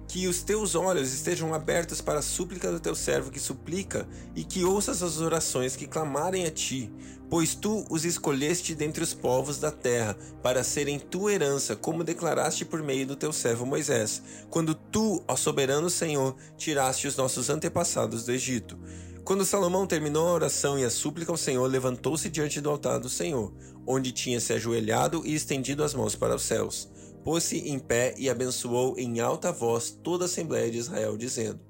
Que 0.09 0.27
os 0.27 0.43
teus 0.43 0.75
olhos 0.75 1.13
estejam 1.15 1.55
abertos 1.55 2.01
para 2.01 2.19
a 2.19 2.23
súplica 2.23 2.73
do 2.73 2.81
teu 2.81 2.97
servo 2.97 3.31
que 3.31 3.39
suplica, 3.39 4.05
e 4.35 4.43
que 4.43 4.65
ouças 4.65 5.01
as 5.01 5.21
orações 5.21 5.77
que 5.77 5.87
clamarem 5.87 6.45
a 6.45 6.51
ti, 6.51 6.91
pois 7.31 7.55
tu 7.55 7.85
os 7.89 8.05
escolheste 8.05 8.75
dentre 8.75 9.03
os 9.03 9.15
povos 9.15 9.59
da 9.59 9.71
terra, 9.71 10.17
para 10.43 10.65
serem 10.65 10.99
tua 10.99 11.33
herança, 11.33 11.77
como 11.77 12.05
declaraste 12.05 12.65
por 12.65 12.83
meio 12.83 13.07
do 13.07 13.17
teu 13.17 13.33
servo 13.33 13.65
Moisés, 13.65 14.21
quando 14.51 14.75
tu, 14.75 15.23
ó 15.29 15.37
soberano 15.37 15.89
Senhor, 15.89 16.37
tiraste 16.59 17.07
os 17.07 17.17
nossos 17.17 17.49
antepassados 17.49 18.25
do 18.25 18.33
Egito. 18.33 18.77
Quando 19.25 19.45
Salomão 19.45 19.87
terminou 19.87 20.27
a 20.27 20.33
oração 20.33 20.77
e 20.77 20.85
a 20.85 20.91
súplica 20.91 21.31
ao 21.31 21.39
Senhor, 21.39 21.67
levantou-se 21.67 22.29
diante 22.29 22.61
do 22.61 22.69
altar 22.69 22.99
do 22.99 23.09
Senhor, 23.09 23.53
onde 23.87 24.11
tinha 24.11 24.41
se 24.41 24.53
ajoelhado 24.53 25.23
e 25.25 25.35
estendido 25.35 25.85
as 25.85 25.95
mãos 25.95 26.17
para 26.17 26.35
os 26.35 26.43
céus 26.43 26.89
pôs-se 27.25 27.59
em 27.69 27.79
pé 27.79 28.15
e 28.17 28.29
abençoou 28.29 28.99
em 28.99 29.21
alta 29.21 29.53
voz 29.53 29.91
toda 29.91 30.25
a 30.25 30.27
Assembleia 30.27 30.71
de 30.71 30.79
Israel, 30.79 31.17
dizendo: 31.17 31.61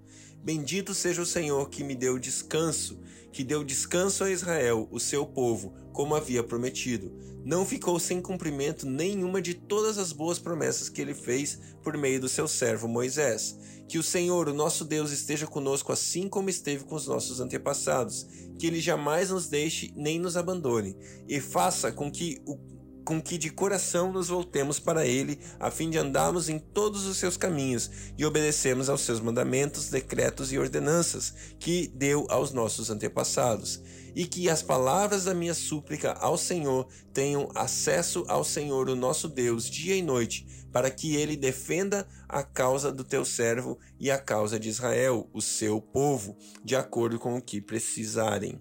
Bendito 0.42 0.94
seja 0.94 1.20
o 1.20 1.26
Senhor 1.26 1.68
que 1.68 1.84
me 1.84 1.94
deu 1.94 2.18
descanso, 2.18 2.98
que 3.30 3.44
deu 3.44 3.62
descanso 3.62 4.24
a 4.24 4.30
Israel, 4.30 4.88
o 4.90 4.98
seu 4.98 5.26
povo, 5.26 5.74
como 5.92 6.14
havia 6.14 6.42
prometido. 6.42 7.12
Não 7.44 7.66
ficou 7.66 7.98
sem 8.00 8.22
cumprimento 8.22 8.86
nenhuma 8.86 9.42
de 9.42 9.52
todas 9.54 9.98
as 9.98 10.12
boas 10.12 10.38
promessas 10.38 10.88
que 10.88 11.00
ele 11.00 11.14
fez 11.14 11.58
por 11.82 11.96
meio 11.96 12.20
do 12.20 12.28
seu 12.28 12.48
servo 12.48 12.88
Moisés. 12.88 13.58
Que 13.86 13.98
o 13.98 14.02
Senhor, 14.02 14.48
o 14.48 14.54
nosso 14.54 14.84
Deus, 14.84 15.10
esteja 15.10 15.46
conosco 15.46 15.92
assim 15.92 16.28
como 16.28 16.48
esteve 16.48 16.84
com 16.84 16.94
os 16.94 17.06
nossos 17.06 17.38
antepassados. 17.38 18.26
Que 18.58 18.66
ele 18.66 18.80
jamais 18.80 19.30
nos 19.30 19.46
deixe 19.46 19.92
nem 19.94 20.18
nos 20.18 20.36
abandone, 20.36 20.96
e 21.28 21.40
faça 21.40 21.92
com 21.92 22.10
que 22.10 22.40
o 22.46 22.58
com 23.04 23.20
que 23.20 23.38
de 23.38 23.50
coração 23.50 24.12
nos 24.12 24.28
voltemos 24.28 24.78
para 24.78 25.06
Ele, 25.06 25.38
a 25.58 25.70
fim 25.70 25.90
de 25.90 25.98
andarmos 25.98 26.48
em 26.48 26.58
todos 26.58 27.06
os 27.06 27.16
seus 27.16 27.36
caminhos 27.36 27.90
e 28.16 28.24
obedecermos 28.24 28.88
aos 28.88 29.02
seus 29.02 29.20
mandamentos, 29.20 29.88
decretos 29.88 30.52
e 30.52 30.58
ordenanças 30.58 31.34
que 31.58 31.88
deu 31.94 32.26
aos 32.28 32.52
nossos 32.52 32.90
antepassados. 32.90 33.82
E 34.14 34.26
que 34.26 34.50
as 34.50 34.62
palavras 34.62 35.24
da 35.24 35.34
minha 35.34 35.54
súplica 35.54 36.12
ao 36.14 36.36
Senhor 36.36 36.88
tenham 37.12 37.48
acesso 37.54 38.24
ao 38.26 38.42
Senhor, 38.42 38.88
o 38.88 38.96
nosso 38.96 39.28
Deus, 39.28 39.70
dia 39.70 39.94
e 39.94 40.02
noite, 40.02 40.46
para 40.72 40.90
que 40.90 41.16
ele 41.16 41.36
defenda 41.36 42.06
a 42.28 42.42
causa 42.42 42.92
do 42.92 43.04
teu 43.04 43.24
servo 43.24 43.78
e 43.98 44.10
a 44.10 44.18
causa 44.18 44.58
de 44.58 44.68
Israel, 44.68 45.28
o 45.32 45.40
seu 45.40 45.80
povo, 45.80 46.36
de 46.64 46.74
acordo 46.74 47.18
com 47.18 47.36
o 47.36 47.42
que 47.42 47.60
precisarem. 47.60 48.60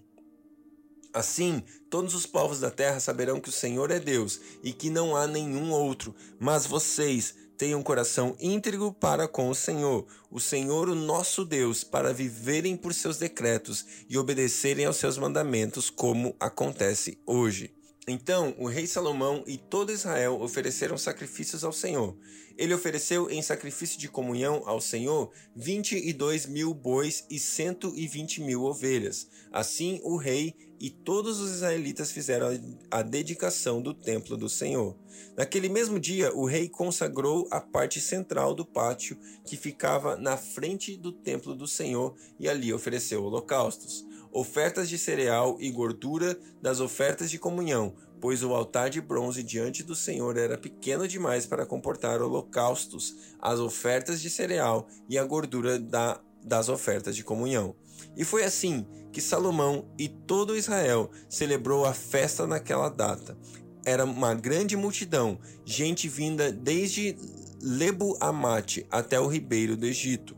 Assim, 1.12 1.62
todos 1.90 2.14
os 2.14 2.24
povos 2.24 2.60
da 2.60 2.70
terra 2.70 3.00
saberão 3.00 3.40
que 3.40 3.48
o 3.48 3.52
Senhor 3.52 3.90
é 3.90 3.98
Deus 3.98 4.40
e 4.62 4.72
que 4.72 4.88
não 4.90 5.16
há 5.16 5.26
nenhum 5.26 5.72
outro, 5.72 6.14
mas 6.38 6.66
vocês 6.66 7.34
têm 7.58 7.74
um 7.74 7.82
coração 7.82 8.36
íntegro 8.40 8.92
para 8.92 9.28
com 9.28 9.50
o 9.50 9.54
Senhor, 9.54 10.06
o 10.30 10.40
Senhor, 10.40 10.88
o 10.88 10.94
nosso 10.94 11.44
Deus, 11.44 11.84
para 11.84 12.14
viverem 12.14 12.76
por 12.76 12.94
seus 12.94 13.18
decretos 13.18 13.84
e 14.08 14.16
obedecerem 14.16 14.86
aos 14.86 14.96
seus 14.96 15.18
mandamentos, 15.18 15.90
como 15.90 16.34
acontece 16.40 17.18
hoje. 17.26 17.74
Então 18.10 18.54
o 18.58 18.66
rei 18.66 18.86
Salomão 18.86 19.44
e 19.46 19.56
todo 19.56 19.92
Israel 19.92 20.40
ofereceram 20.40 20.98
sacrifícios 20.98 21.62
ao 21.62 21.72
Senhor. 21.72 22.16
Ele 22.58 22.74
ofereceu 22.74 23.30
em 23.30 23.40
sacrifício 23.40 23.98
de 23.98 24.08
comunhão 24.08 24.62
ao 24.66 24.80
Senhor 24.80 25.30
vinte 25.54 25.96
e 25.96 26.12
dois 26.12 26.44
mil 26.44 26.74
bois 26.74 27.24
e 27.30 27.38
cento 27.38 27.92
e 27.96 28.06
vinte 28.08 28.42
mil 28.42 28.64
ovelhas. 28.64 29.28
Assim 29.52 30.00
o 30.02 30.16
rei 30.16 30.54
e 30.80 30.90
todos 30.90 31.40
os 31.40 31.50
israelitas 31.52 32.10
fizeram 32.10 32.48
a 32.90 33.02
dedicação 33.02 33.82
do 33.82 33.92
templo 33.92 34.36
do 34.36 34.48
Senhor. 34.48 34.96
Naquele 35.36 35.68
mesmo 35.68 36.00
dia, 36.00 36.34
o 36.34 36.46
rei 36.46 36.68
consagrou 36.68 37.46
a 37.50 37.60
parte 37.60 38.00
central 38.00 38.54
do 38.54 38.64
pátio 38.64 39.18
que 39.44 39.58
ficava 39.58 40.16
na 40.16 40.38
frente 40.38 40.96
do 40.96 41.12
templo 41.12 41.54
do 41.54 41.66
Senhor 41.66 42.16
e 42.38 42.48
ali 42.48 42.72
ofereceu 42.72 43.22
holocaustos, 43.22 44.06
ofertas 44.32 44.88
de 44.88 44.96
cereal 44.96 45.56
e 45.60 45.70
gordura 45.70 46.38
das 46.62 46.80
ofertas 46.80 47.30
de 47.30 47.38
comunhão, 47.38 47.94
pois 48.20 48.42
o 48.42 48.54
altar 48.54 48.90
de 48.90 49.00
bronze 49.00 49.42
diante 49.42 49.82
do 49.82 49.94
Senhor 49.94 50.36
era 50.36 50.58
pequeno 50.58 51.08
demais 51.08 51.46
para 51.46 51.66
comportar 51.66 52.20
holocaustos, 52.20 53.16
as 53.40 53.58
ofertas 53.58 54.20
de 54.20 54.28
cereal 54.28 54.86
e 55.08 55.18
a 55.18 55.24
gordura 55.24 55.78
da, 55.78 56.20
das 56.42 56.68
ofertas 56.68 57.16
de 57.16 57.24
comunhão. 57.24 57.74
E 58.16 58.24
foi 58.24 58.44
assim 58.44 58.86
que 59.12 59.20
Salomão 59.20 59.88
e 59.98 60.08
todo 60.08 60.56
Israel 60.56 61.10
celebrou 61.28 61.84
a 61.84 61.92
festa 61.92 62.46
naquela 62.46 62.88
data. 62.88 63.36
Era 63.84 64.04
uma 64.04 64.34
grande 64.34 64.76
multidão, 64.76 65.38
gente 65.64 66.08
vinda 66.08 66.52
desde 66.52 67.16
Lebo 67.62 68.16
Amate 68.20 68.86
até 68.90 69.18
o 69.18 69.26
ribeiro 69.26 69.76
do 69.76 69.86
Egito. 69.86 70.36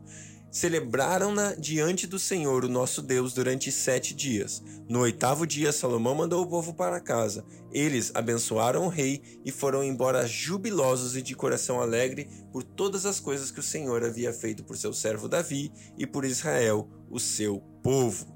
Celebraram-na 0.52 1.54
diante 1.54 2.06
do 2.06 2.18
Senhor, 2.18 2.62
o 2.62 2.68
nosso 2.68 3.00
Deus, 3.00 3.32
durante 3.32 3.72
sete 3.72 4.12
dias. 4.12 4.62
No 4.86 5.00
oitavo 5.00 5.46
dia, 5.46 5.72
Salomão 5.72 6.14
mandou 6.14 6.42
o 6.42 6.46
povo 6.46 6.74
para 6.74 7.00
casa. 7.00 7.42
Eles 7.72 8.12
abençoaram 8.14 8.84
o 8.84 8.90
rei 8.90 9.22
e 9.46 9.50
foram 9.50 9.82
embora 9.82 10.26
jubilosos 10.26 11.16
e 11.16 11.22
de 11.22 11.34
coração 11.34 11.80
alegre 11.80 12.28
por 12.52 12.62
todas 12.62 13.06
as 13.06 13.18
coisas 13.18 13.50
que 13.50 13.60
o 13.60 13.62
Senhor 13.62 14.04
havia 14.04 14.30
feito 14.30 14.62
por 14.62 14.76
seu 14.76 14.92
servo 14.92 15.26
Davi 15.26 15.72
e 15.96 16.06
por 16.06 16.22
Israel, 16.22 16.86
o 17.10 17.18
seu 17.18 17.58
povo. 17.82 18.26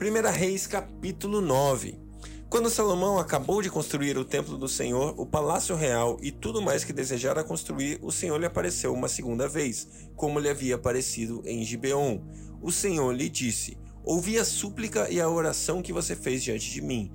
1 0.00 0.30
Reis 0.30 0.68
capítulo 0.68 1.40
9 1.40 2.05
Quando 2.48 2.70
Salomão 2.70 3.18
acabou 3.18 3.60
de 3.60 3.68
construir 3.68 4.16
o 4.16 4.24
templo 4.24 4.56
do 4.56 4.68
Senhor, 4.68 5.14
o 5.18 5.26
palácio 5.26 5.74
real 5.74 6.16
e 6.22 6.30
tudo 6.30 6.62
mais 6.62 6.84
que 6.84 6.92
desejara 6.92 7.42
construir, 7.42 7.98
o 8.00 8.12
Senhor 8.12 8.38
lhe 8.38 8.46
apareceu 8.46 8.94
uma 8.94 9.08
segunda 9.08 9.48
vez, 9.48 9.88
como 10.14 10.38
lhe 10.38 10.48
havia 10.48 10.76
aparecido 10.76 11.42
em 11.44 11.64
Gibeon. 11.64 12.20
O 12.62 12.70
Senhor 12.70 13.12
lhe 13.12 13.28
disse: 13.28 13.76
Ouvi 14.04 14.38
a 14.38 14.44
súplica 14.44 15.10
e 15.10 15.20
a 15.20 15.28
oração 15.28 15.82
que 15.82 15.92
você 15.92 16.14
fez 16.14 16.40
diante 16.44 16.70
de 16.70 16.80
mim. 16.80 17.10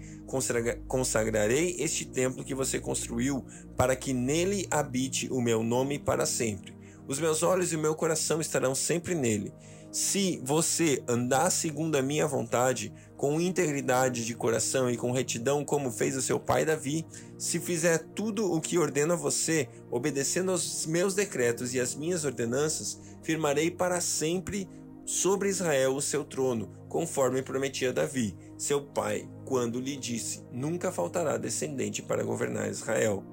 Consagrarei 0.86 1.78
este 1.80 2.04
templo 2.04 2.44
que 2.44 2.54
você 2.54 2.82
construiu, 2.82 3.46
para 3.78 3.96
que 3.96 4.14
nele 4.14 4.68
habite 4.70 5.30
o 5.32 5.40
meu 5.40 5.64
nome 5.64 5.98
para 5.98 6.26
sempre. 6.26 6.76
Os 7.08 7.20
meus 7.20 7.42
olhos 7.42 7.72
e 7.72 7.78
o 7.78 7.80
meu 7.80 7.96
coração 7.96 8.42
estarão 8.42 8.76
sempre 8.76 9.16
nele. 9.16 9.54
Se 9.92 10.42
você 10.44 11.04
andar 11.06 11.50
segundo 11.50 11.98
a 11.98 12.02
minha 12.02 12.26
vontade, 12.26 12.94
com 13.22 13.40
integridade 13.40 14.26
de 14.26 14.34
coração 14.34 14.90
e 14.90 14.98
com 14.98 15.12
retidão, 15.12 15.64
como 15.64 15.92
fez 15.92 16.18
o 16.18 16.24
seu 16.24 16.40
pai 16.40 16.66
Davi, 16.66 17.06
se 17.38 17.60
fizer 17.60 18.00
tudo 18.16 18.52
o 18.52 18.60
que 18.60 18.80
ordeno 18.80 19.14
a 19.14 19.16
você, 19.16 19.70
obedecendo 19.92 20.50
aos 20.50 20.88
meus 20.88 21.14
decretos 21.14 21.76
e 21.76 21.80
às 21.80 21.94
minhas 21.94 22.26
ordenanças, 22.26 23.00
firmarei 23.22 23.70
para 23.70 24.02
sempre 24.02 24.68
sobre 25.06 25.50
Israel 25.50 25.96
o 25.96 26.02
seu 26.02 26.24
trono, 26.24 26.72
conforme 26.90 27.44
prometia 27.44 27.94
Davi, 27.94 28.36
seu 28.58 28.82
pai, 28.82 29.30
quando 29.46 29.80
lhe 29.80 29.96
disse: 29.98 30.44
Nunca 30.52 30.92
faltará 30.92 31.38
descendente 31.38 32.02
para 32.02 32.24
governar 32.24 32.72
Israel. 32.72 33.24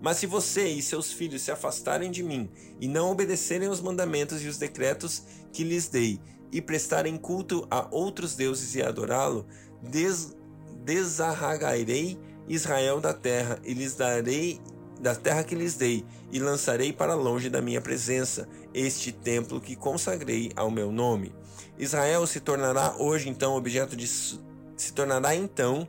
Mas 0.00 0.16
se 0.16 0.26
você 0.26 0.68
e 0.68 0.80
seus 0.80 1.12
filhos 1.12 1.42
se 1.42 1.50
afastarem 1.50 2.10
de 2.10 2.22
mim 2.22 2.48
e 2.80 2.88
não 2.88 3.10
obedecerem 3.10 3.68
os 3.68 3.82
mandamentos 3.82 4.42
e 4.42 4.48
os 4.48 4.56
decretos 4.56 5.22
que 5.52 5.64
lhes 5.64 5.88
dei, 5.88 6.18
e 6.54 6.62
prestarem 6.62 7.16
culto 7.16 7.66
a 7.68 7.88
outros 7.90 8.36
deuses 8.36 8.76
e 8.76 8.82
adorá-lo, 8.82 9.44
des 9.82 10.36
desarragarei 10.84 12.16
Israel 12.48 13.00
da 13.00 13.12
terra 13.12 13.58
e 13.64 13.74
lhes 13.74 13.96
darei 13.96 14.60
da 15.00 15.16
terra 15.16 15.42
que 15.42 15.56
lhes 15.56 15.74
dei, 15.74 16.06
e 16.30 16.38
lançarei 16.38 16.92
para 16.92 17.14
longe 17.14 17.50
da 17.50 17.60
minha 17.60 17.80
presença 17.80 18.48
este 18.72 19.10
templo 19.10 19.60
que 19.60 19.74
consagrei 19.74 20.52
ao 20.54 20.70
meu 20.70 20.92
nome. 20.92 21.34
Israel 21.76 22.24
se 22.26 22.38
tornará 22.38 22.94
hoje 22.98 23.28
então 23.28 23.56
objeto 23.56 23.96
de 23.96 24.06
se 24.06 24.92
tornará 24.94 25.34
então 25.34 25.88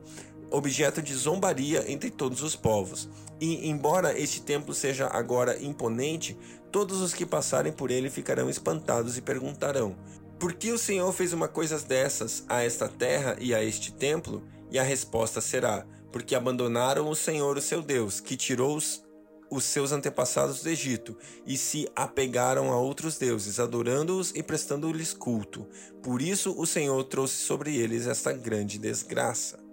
objeto 0.50 1.02
de 1.02 1.14
zombaria 1.14 1.90
entre 1.92 2.10
todos 2.10 2.42
os 2.42 2.56
povos. 2.56 3.08
E, 3.40 3.70
embora 3.70 4.18
este 4.18 4.42
templo 4.42 4.74
seja 4.74 5.08
agora 5.08 5.62
imponente, 5.62 6.38
todos 6.72 7.02
os 7.02 7.14
que 7.14 7.26
passarem 7.26 7.72
por 7.72 7.92
ele 7.92 8.10
ficarão 8.10 8.50
espantados 8.50 9.18
e 9.18 9.22
perguntarão: 9.22 9.96
Por 10.40 10.54
que 10.54 10.72
o 10.72 10.78
Senhor 10.78 11.12
fez 11.14 11.32
uma 11.32 11.48
coisa 11.48 11.80
dessas 11.80 12.44
a 12.50 12.62
esta 12.62 12.90
terra 12.90 13.38
e 13.40 13.54
a 13.56 13.64
este 13.64 13.94
templo? 13.94 14.44
E 14.70 14.78
a 14.78 14.84
resposta 14.84 15.40
será: 15.40 15.86
Porque 16.12 16.36
abandonaram 16.36 17.10
o 17.10 17.16
Senhor, 17.16 17.58
o 17.58 17.62
seu 17.62 17.82
Deus, 17.82 18.20
que 18.20 18.36
tirou 18.36 18.76
os, 18.76 19.02
os 19.50 19.64
seus 19.64 19.94
antepassados 19.94 20.62
do 20.62 20.70
Egito, 20.70 21.18
e 21.46 21.58
se 21.58 21.88
apegaram 21.96 22.74
a 22.74 22.78
outros 22.78 23.18
deuses, 23.18 23.60
adorando-os 23.60 24.32
e 24.36 24.44
prestando-lhes 24.44 25.14
culto. 25.14 25.68
Por 26.04 26.22
isso 26.22 26.54
o 26.60 26.66
Senhor 26.66 27.02
trouxe 27.06 27.36
sobre 27.36 27.78
eles 27.78 28.06
esta 28.06 28.34
grande 28.34 28.78
desgraça. 28.78 29.64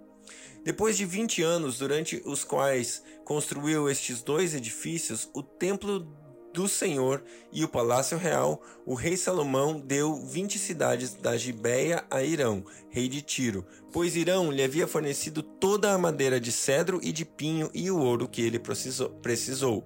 Depois 0.63 0.95
de 0.95 1.05
20 1.05 1.41
anos, 1.41 1.77
durante 1.77 2.21
os 2.25 2.45
quais 2.45 3.03
construiu 3.25 3.89
estes 3.89 4.21
dois 4.21 4.55
edifícios, 4.55 5.29
o 5.33 5.43
templo 5.43 6.07
do 6.53 6.67
Senhor 6.67 7.23
e 7.51 7.63
o 7.63 7.67
palácio 7.67 8.17
real, 8.17 8.61
o 8.85 8.93
rei 8.93 9.17
Salomão 9.17 9.79
deu 9.79 10.15
20 10.15 10.59
cidades 10.59 11.13
da 11.15 11.35
Gibeia 11.35 12.05
a 12.11 12.21
Irão, 12.21 12.63
rei 12.89 13.09
de 13.09 13.21
Tiro, 13.21 13.65
pois 13.91 14.15
Irão 14.15 14.51
lhe 14.51 14.63
havia 14.63 14.87
fornecido 14.87 15.41
toda 15.41 15.91
a 15.91 15.97
madeira 15.97 16.39
de 16.39 16.51
cedro 16.51 16.99
e 17.01 17.11
de 17.11 17.25
pinho 17.25 17.71
e 17.73 17.89
o 17.89 17.97
ouro 17.97 18.27
que 18.27 18.41
ele 18.41 18.59
precisou. 18.59 19.83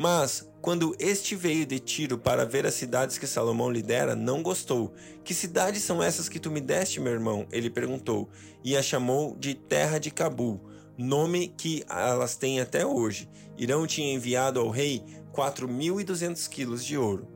Mas, 0.00 0.48
quando 0.62 0.94
este 0.98 1.34
veio 1.34 1.66
de 1.66 1.78
Tiro 1.80 2.16
para 2.16 2.46
ver 2.46 2.64
as 2.64 2.74
cidades 2.74 3.18
que 3.18 3.26
Salomão 3.26 3.70
lhe 3.70 3.82
dera, 3.82 4.14
não 4.14 4.44
gostou. 4.44 4.94
Que 5.24 5.34
cidades 5.34 5.82
são 5.82 6.00
essas 6.00 6.28
que 6.28 6.38
tu 6.38 6.52
me 6.52 6.60
deste, 6.60 7.00
meu 7.00 7.12
irmão? 7.12 7.46
Ele 7.50 7.68
perguntou, 7.68 8.30
e 8.64 8.76
a 8.76 8.82
chamou 8.82 9.36
de 9.36 9.54
Terra 9.54 9.98
de 9.98 10.12
Cabul, 10.12 10.60
nome 10.96 11.48
que 11.48 11.84
elas 11.90 12.36
têm 12.36 12.60
até 12.60 12.86
hoje. 12.86 13.28
Irão 13.56 13.88
tinha 13.88 14.14
enviado 14.14 14.60
ao 14.60 14.70
rei 14.70 15.02
4.200 15.38 16.48
quilos 16.48 16.84
de 16.84 16.98
ouro. 16.98 17.28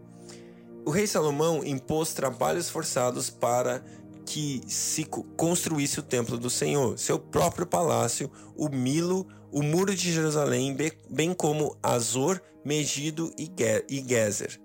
O 0.85 0.91
rei 0.91 1.07
Salomão 1.07 1.65
impôs 1.65 2.13
trabalhos 2.13 2.69
forçados 2.69 3.31
para 3.31 3.85
que 4.27 4.61
se 4.67 5.05
construísse 5.37 6.01
o 6.01 6.03
templo 6.03 6.37
do 6.37 6.51
Senhor, 6.51 6.99
seu 6.99 7.19
próprio 7.19 7.65
palácio, 7.65 8.29
o 8.57 8.69
Milo, 8.69 9.29
o 9.53 9.63
muro 9.63 9.95
de 9.95 10.13
Jerusalém, 10.13 10.77
bem 11.09 11.33
como 11.33 11.77
Azor, 11.81 12.41
Megido 12.65 13.33
e 13.39 13.49
Gezer. 14.09 14.61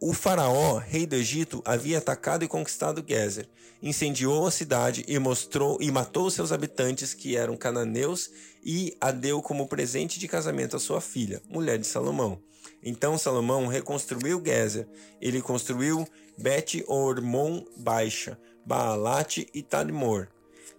O 0.00 0.12
faraó, 0.12 0.78
rei 0.78 1.06
do 1.06 1.16
Egito, 1.16 1.60
havia 1.64 1.98
atacado 1.98 2.44
e 2.44 2.48
conquistado 2.48 3.04
Gezer, 3.06 3.48
incendiou 3.82 4.46
a 4.46 4.50
cidade 4.50 5.04
e 5.08 5.18
mostrou 5.18 5.76
e 5.80 5.90
matou 5.90 6.30
seus 6.30 6.52
habitantes 6.52 7.14
que 7.14 7.36
eram 7.36 7.56
cananeus 7.56 8.30
e 8.64 8.96
a 9.00 9.10
deu 9.10 9.42
como 9.42 9.66
presente 9.66 10.20
de 10.20 10.28
casamento 10.28 10.76
à 10.76 10.78
sua 10.78 11.00
filha, 11.00 11.42
mulher 11.48 11.78
de 11.78 11.86
Salomão. 11.86 12.40
Então 12.82 13.18
Salomão 13.18 13.66
reconstruiu 13.66 14.42
Gezer. 14.44 14.88
Ele 15.20 15.42
construiu 15.42 16.06
Bet 16.38 16.82
Ormon 16.86 17.64
Baixa, 17.76 18.38
Baalat 18.64 19.46
e 19.52 19.62
Tadmor. 19.62 20.28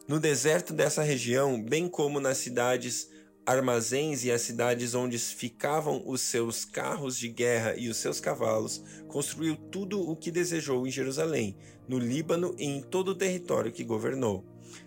No 0.07 0.19
deserto 0.19 0.73
dessa 0.73 1.03
região, 1.03 1.61
bem 1.61 1.87
como 1.87 2.19
nas 2.19 2.37
cidades 2.37 3.09
armazéns 3.45 4.23
e 4.23 4.31
as 4.31 4.41
cidades 4.41 4.93
onde 4.93 5.17
ficavam 5.17 6.03
os 6.05 6.21
seus 6.21 6.63
carros 6.63 7.17
de 7.17 7.27
guerra 7.27 7.75
e 7.75 7.89
os 7.89 7.97
seus 7.97 8.19
cavalos, 8.19 8.83
construiu 9.07 9.55
tudo 9.55 10.01
o 10.01 10.15
que 10.15 10.31
desejou 10.31 10.85
em 10.85 10.91
Jerusalém, 10.91 11.57
no 11.87 11.97
Líbano 11.97 12.55
e 12.57 12.65
em 12.65 12.81
todo 12.81 13.09
o 13.09 13.15
território 13.15 13.71
que 13.71 13.83
governou. 13.83 14.45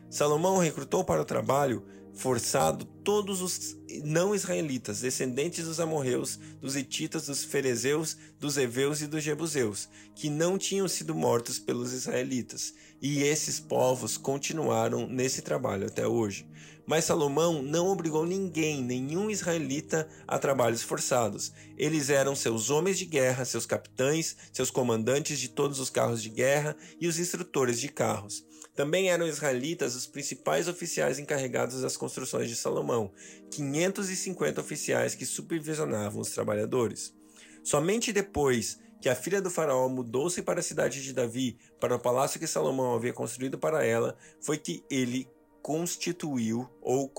Salomão 0.09 0.59
recrutou 0.59 1.04
para 1.04 1.21
o 1.21 1.25
trabalho 1.25 1.85
forçado 2.14 2.85
todos 2.85 3.42
os 3.42 3.76
não 4.04 4.35
israelitas, 4.35 5.00
descendentes 5.00 5.66
dos 5.66 5.80
amorreus, 5.80 6.38
dos 6.61 6.76
hititas, 6.76 7.26
dos 7.26 7.44
ferezeus, 7.44 8.16
dos 8.40 8.56
heveus 8.56 9.00
e 9.02 9.06
dos 9.06 9.23
jebuseus, 9.23 9.88
que 10.14 10.30
não 10.30 10.56
tinham 10.56 10.88
sido 10.88 11.14
mortos 11.14 11.59
pelos 11.59 11.92
israelitas. 11.92 12.75
E 13.02 13.23
esses 13.23 13.61
povos 13.61 14.16
continuaram 14.16 15.06
nesse 15.06 15.42
trabalho 15.42 15.87
até 15.87 16.06
hoje. 16.06 16.47
Mas 16.87 17.05
Salomão 17.05 17.62
não 17.62 17.88
obrigou 17.88 18.26
ninguém, 18.26 18.83
nenhum 18.83 19.31
israelita, 19.31 20.09
a 20.26 20.38
trabalhos 20.38 20.83
forçados. 20.83 21.53
Eles 21.79 22.11
eram 22.11 22.37
seus 22.37 22.69
homens 22.71 22.99
de 22.99 23.07
guerra, 23.07 23.45
seus 23.45 23.64
capitães, 23.64 24.37
seus 24.53 24.71
comandantes 24.71 25.38
de 25.38 25.49
todos 25.49 25.81
os 25.81 25.88
carros 25.88 26.23
de 26.23 26.29
guerra 26.29 26.76
e 27.00 27.09
os 27.09 27.19
instrutores 27.19 27.81
de 27.81 27.88
carros. 27.88 28.45
Também 28.75 29.09
eram 29.09 29.26
israelitas 29.26 29.95
os 29.95 30.07
principais 30.07 30.67
oficiais 30.67 31.19
encarregados 31.19 31.81
das 31.81 31.97
construções 31.97 32.49
de 32.49 32.57
Salomão, 32.57 33.12
550 33.50 34.61
oficiais 34.61 35.14
que 35.14 35.25
supervisionavam 35.25 36.21
os 36.21 36.31
trabalhadores. 36.31 37.14
Somente 37.62 38.12
depois 38.12 38.79
que 39.00 39.09
a 39.09 39.14
filha 39.14 39.41
do 39.41 39.50
faraó 39.50 39.88
mudou-se 39.88 40.43
para 40.43 40.61
a 40.61 40.62
cidade 40.62 41.03
de 41.03 41.12
Davi, 41.12 41.59
para 41.79 41.95
o 41.95 41.99
palácio 41.99 42.41
que 42.41 42.47
Salomão 42.47 42.95
havia 42.95 43.12
construído 43.12 43.59
para 43.59 43.85
ela, 43.85 44.17
foi 44.41 44.59
que 44.59 44.83
ele 44.91 45.29
constituiu 45.64 46.68
ou 46.83 47.11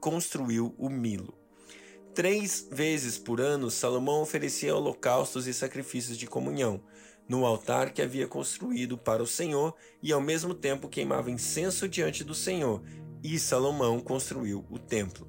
construiu 0.00 0.74
o 0.76 0.90
Milo. 0.90 1.32
Três 2.12 2.66
vezes 2.68 3.16
por 3.16 3.40
ano, 3.40 3.70
Salomão 3.70 4.20
oferecia 4.20 4.74
holocaustos 4.74 5.46
e 5.46 5.54
sacrifícios 5.54 6.18
de 6.18 6.26
comunhão 6.26 6.82
no 7.28 7.46
altar 7.46 7.92
que 7.92 8.02
havia 8.02 8.26
construído 8.26 8.98
para 8.98 9.22
o 9.22 9.26
Senhor 9.26 9.72
e 10.02 10.12
ao 10.12 10.20
mesmo 10.20 10.52
tempo 10.52 10.88
queimava 10.88 11.30
incenso 11.30 11.88
diante 11.88 12.24
do 12.24 12.34
Senhor. 12.34 12.82
E 13.22 13.38
Salomão 13.38 14.00
construiu 14.00 14.66
o 14.68 14.80
templo. 14.80 15.28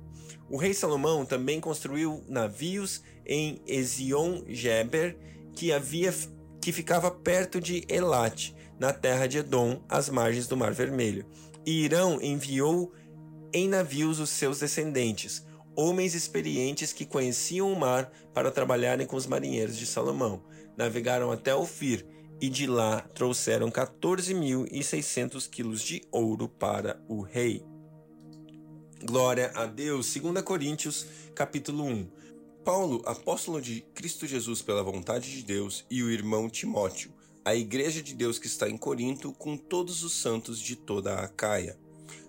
O 0.49 0.57
rei 0.57 0.73
Salomão 0.73 1.27
também 1.27 1.61
construiu 1.61 2.23
navios 2.27 3.03
em 3.23 3.61
Ezion-Geber, 3.67 5.15
que 5.53 5.71
havia 5.71 6.11
que 6.59 6.71
ficava 6.71 7.11
perto 7.11 7.61
de 7.61 7.85
Elat, 7.87 8.51
na 8.79 8.91
terra 8.91 9.27
de 9.27 9.37
Edom, 9.37 9.83
às 9.87 10.09
margens 10.09 10.47
do 10.47 10.57
Mar 10.57 10.73
Vermelho. 10.73 11.23
E 11.65 11.83
Irão 11.83 12.21
enviou 12.21 12.93
em 13.53 13.67
navios 13.67 14.19
os 14.19 14.29
seus 14.29 14.59
descendentes, 14.59 15.45
homens 15.75 16.15
experientes 16.15 16.91
que 16.91 17.05
conheciam 17.05 17.71
o 17.71 17.79
mar 17.79 18.11
para 18.33 18.51
trabalharem 18.51 19.07
com 19.07 19.15
os 19.15 19.27
marinheiros 19.27 19.77
de 19.77 19.85
Salomão 19.85 20.43
navegaram 20.77 21.31
até 21.31 21.55
Ofir 21.55 22.05
e 22.41 22.49
de 22.49 22.67
lá 22.67 23.01
trouxeram 23.13 23.69
14.600 23.69 25.49
quilos 25.49 25.81
de 25.81 26.01
ouro 26.11 26.49
para 26.49 27.01
o 27.07 27.21
rei. 27.21 27.63
Glória 29.03 29.51
a 29.55 29.65
Deus. 29.65 30.13
2 30.13 30.41
Coríntios, 30.43 31.05
capítulo 31.35 31.83
1. 31.85 32.07
Paulo, 32.63 33.01
apóstolo 33.05 33.61
de 33.61 33.81
Cristo 33.93 34.25
Jesus 34.25 34.61
pela 34.61 34.83
vontade 34.83 35.29
de 35.31 35.43
Deus, 35.43 35.85
e 35.89 36.01
o 36.01 36.09
irmão 36.09 36.49
Timóteo, 36.49 37.12
a 37.45 37.53
igreja 37.53 38.01
de 38.01 38.15
Deus 38.15 38.39
que 38.39 38.47
está 38.47 38.69
em 38.69 38.77
Corinto, 38.77 39.33
com 39.33 39.57
todos 39.57 40.03
os 40.03 40.13
santos 40.13 40.59
de 40.59 40.75
toda 40.75 41.15
a 41.15 41.27
Caia. 41.27 41.77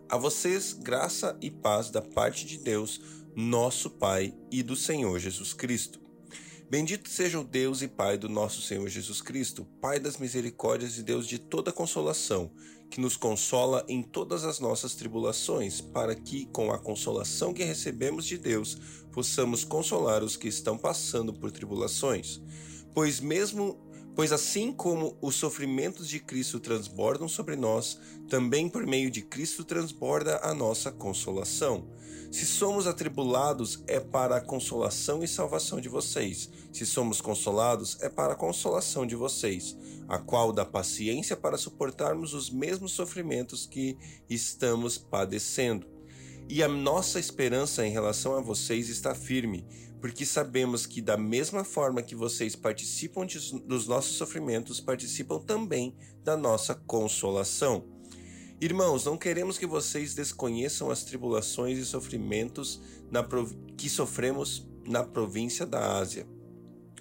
A 0.08 0.16
vocês, 0.16 0.72
graça 0.72 1.38
e 1.40 1.50
paz 1.50 1.88
da 1.88 2.02
parte 2.02 2.44
de 2.44 2.58
Deus, 2.58 3.00
nosso 3.34 3.90
Pai 3.90 4.34
e 4.50 4.62
do 4.62 4.74
Senhor 4.74 5.18
Jesus 5.20 5.52
Cristo. 5.52 6.00
Bendito 6.68 7.08
seja 7.08 7.38
o 7.38 7.44
Deus 7.44 7.80
e 7.82 7.88
Pai 7.88 8.18
do 8.18 8.28
nosso 8.28 8.60
Senhor 8.60 8.88
Jesus 8.88 9.22
Cristo, 9.22 9.64
Pai 9.80 10.00
das 10.00 10.16
misericórdias 10.16 10.98
e 10.98 11.02
Deus 11.02 11.28
de 11.28 11.38
toda 11.38 11.72
consolação, 11.72 12.50
que 12.90 13.00
nos 13.00 13.16
consola 13.16 13.84
em 13.88 14.02
todas 14.02 14.44
as 14.44 14.58
nossas 14.58 14.96
tribulações, 14.96 15.80
para 15.80 16.14
que, 16.16 16.46
com 16.46 16.72
a 16.72 16.78
consolação 16.78 17.54
que 17.54 17.62
recebemos 17.62 18.24
de 18.24 18.36
Deus, 18.36 18.76
possamos 19.12 19.62
consolar 19.62 20.24
os 20.24 20.36
que 20.36 20.48
estão 20.48 20.76
passando 20.76 21.32
por 21.32 21.52
tribulações. 21.52 22.40
Pois 22.92 23.20
mesmo 23.20 23.78
Pois 24.14 24.30
assim 24.30 24.72
como 24.72 25.16
os 25.20 25.34
sofrimentos 25.34 26.08
de 26.08 26.20
Cristo 26.20 26.60
transbordam 26.60 27.28
sobre 27.28 27.56
nós, 27.56 27.98
também 28.28 28.68
por 28.68 28.86
meio 28.86 29.10
de 29.10 29.22
Cristo 29.22 29.64
transborda 29.64 30.38
a 30.42 30.54
nossa 30.54 30.92
consolação. 30.92 31.88
Se 32.30 32.46
somos 32.46 32.86
atribulados, 32.86 33.82
é 33.86 34.00
para 34.00 34.36
a 34.36 34.40
consolação 34.40 35.22
e 35.22 35.28
salvação 35.28 35.80
de 35.80 35.88
vocês. 35.88 36.50
Se 36.72 36.84
somos 36.84 37.20
consolados, 37.20 37.96
é 38.00 38.08
para 38.08 38.32
a 38.32 38.36
consolação 38.36 39.06
de 39.06 39.14
vocês, 39.14 39.76
a 40.08 40.18
qual 40.18 40.52
dá 40.52 40.64
paciência 40.64 41.36
para 41.36 41.56
suportarmos 41.56 42.34
os 42.34 42.50
mesmos 42.50 42.92
sofrimentos 42.92 43.66
que 43.66 43.96
estamos 44.28 44.98
padecendo. 44.98 45.86
E 46.48 46.62
a 46.62 46.68
nossa 46.68 47.18
esperança 47.18 47.86
em 47.86 47.90
relação 47.90 48.36
a 48.36 48.40
vocês 48.40 48.88
está 48.88 49.14
firme, 49.14 49.64
porque 50.04 50.26
sabemos 50.26 50.84
que, 50.84 51.00
da 51.00 51.16
mesma 51.16 51.64
forma 51.64 52.02
que 52.02 52.14
vocês 52.14 52.54
participam 52.54 53.24
de, 53.24 53.38
dos 53.60 53.88
nossos 53.88 54.16
sofrimentos, 54.18 54.78
participam 54.78 55.38
também 55.38 55.96
da 56.22 56.36
nossa 56.36 56.74
consolação. 56.74 57.86
Irmãos, 58.60 59.06
não 59.06 59.16
queremos 59.16 59.56
que 59.56 59.64
vocês 59.64 60.14
desconheçam 60.14 60.90
as 60.90 61.04
tribulações 61.04 61.78
e 61.78 61.86
sofrimentos 61.86 62.82
que 63.78 63.88
sofremos 63.88 64.68
na 64.86 65.02
província 65.02 65.64
da 65.64 65.96
Ásia, 65.96 66.28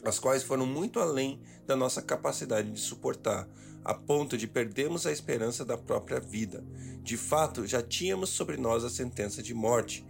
as 0.05 0.17
quais 0.17 0.41
foram 0.41 0.65
muito 0.65 0.97
além 0.97 1.41
da 1.67 1.75
nossa 1.75 2.01
capacidade 2.01 2.71
de 2.71 2.79
suportar, 2.79 3.49
a 3.83 3.93
ponto 3.93 4.37
de 4.37 4.47
perdermos 4.47 5.05
a 5.05 5.11
esperança 5.11 5.65
da 5.65 5.77
própria 5.77 6.21
vida. 6.21 6.63
De 7.01 7.17
fato, 7.17 7.67
já 7.67 7.81
tínhamos 7.81 8.29
sobre 8.29 8.55
nós 8.55 8.85
a 8.85 8.89
sentença 8.89 9.43
de 9.43 9.53
morte, 9.53 10.05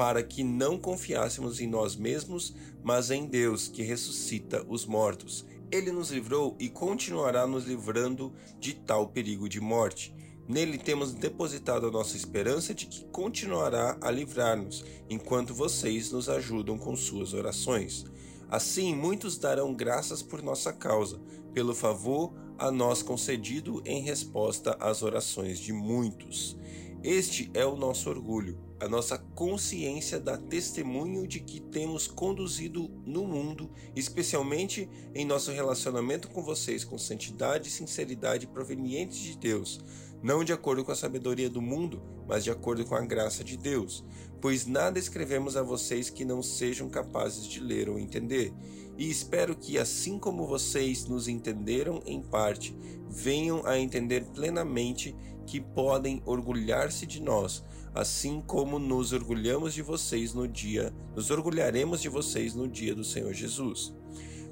para 0.00 0.22
que 0.22 0.42
não 0.42 0.78
confiássemos 0.78 1.60
em 1.60 1.66
nós 1.66 1.94
mesmos, 1.94 2.54
mas 2.82 3.10
em 3.10 3.26
Deus, 3.26 3.68
que 3.68 3.82
ressuscita 3.82 4.64
os 4.66 4.86
mortos. 4.86 5.44
Ele 5.70 5.92
nos 5.92 6.10
livrou 6.10 6.56
e 6.58 6.70
continuará 6.70 7.46
nos 7.46 7.66
livrando 7.66 8.32
de 8.58 8.72
tal 8.72 9.08
perigo 9.08 9.46
de 9.46 9.60
morte. 9.60 10.14
Nele 10.48 10.78
temos 10.78 11.12
depositado 11.12 11.86
a 11.86 11.90
nossa 11.90 12.16
esperança 12.16 12.72
de 12.72 12.86
que 12.86 13.04
continuará 13.12 13.98
a 14.00 14.10
livrar-nos, 14.10 14.82
enquanto 15.10 15.52
vocês 15.52 16.10
nos 16.10 16.30
ajudam 16.30 16.78
com 16.78 16.96
suas 16.96 17.34
orações. 17.34 18.06
Assim, 18.48 18.96
muitos 18.96 19.36
darão 19.36 19.74
graças 19.74 20.22
por 20.22 20.42
nossa 20.42 20.72
causa, 20.72 21.20
pelo 21.52 21.74
favor 21.74 22.32
a 22.56 22.70
nós 22.70 23.02
concedido 23.02 23.82
em 23.84 24.00
resposta 24.00 24.74
às 24.80 25.02
orações 25.02 25.58
de 25.58 25.74
muitos. 25.74 26.56
Este 27.04 27.50
é 27.52 27.66
o 27.66 27.76
nosso 27.76 28.08
orgulho, 28.08 28.69
a 28.80 28.88
nossa 28.88 29.18
consciência 29.18 30.18
dá 30.18 30.38
testemunho 30.38 31.26
de 31.26 31.38
que 31.38 31.60
temos 31.60 32.06
conduzido 32.06 32.90
no 33.04 33.26
mundo, 33.26 33.70
especialmente 33.94 34.88
em 35.14 35.26
nosso 35.26 35.52
relacionamento 35.52 36.30
com 36.30 36.42
vocês, 36.42 36.82
com 36.82 36.96
santidade 36.96 37.68
e 37.68 37.72
sinceridade 37.72 38.46
provenientes 38.46 39.18
de 39.18 39.36
Deus, 39.36 39.80
não 40.22 40.42
de 40.42 40.52
acordo 40.52 40.82
com 40.82 40.92
a 40.92 40.96
sabedoria 40.96 41.50
do 41.50 41.60
mundo, 41.60 42.02
mas 42.26 42.42
de 42.42 42.50
acordo 42.50 42.84
com 42.86 42.94
a 42.94 43.04
graça 43.04 43.44
de 43.44 43.56
Deus. 43.56 44.02
Pois 44.40 44.66
nada 44.66 44.98
escrevemos 44.98 45.56
a 45.56 45.62
vocês 45.62 46.08
que 46.08 46.24
não 46.24 46.42
sejam 46.42 46.88
capazes 46.88 47.46
de 47.46 47.60
ler 47.60 47.88
ou 47.88 47.98
entender. 47.98 48.52
E 48.96 49.10
espero 49.10 49.54
que, 49.54 49.78
assim 49.78 50.18
como 50.18 50.46
vocês 50.46 51.06
nos 51.06 51.28
entenderam 51.28 52.02
em 52.06 52.22
parte, 52.22 52.74
venham 53.08 53.64
a 53.66 53.78
entender 53.78 54.24
plenamente 54.34 55.14
que 55.46 55.60
podem 55.60 56.22
orgulhar-se 56.24 57.06
de 57.06 57.20
nós, 57.20 57.64
assim 57.94 58.40
como 58.40 58.78
nos 58.78 59.12
orgulhamos 59.12 59.74
de 59.74 59.82
vocês 59.82 60.32
no 60.32 60.46
dia, 60.46 60.94
nos 61.14 61.30
orgulharemos 61.30 62.00
de 62.00 62.08
vocês 62.08 62.54
no 62.54 62.68
dia 62.68 62.94
do 62.94 63.02
Senhor 63.02 63.32
Jesus. 63.32 63.92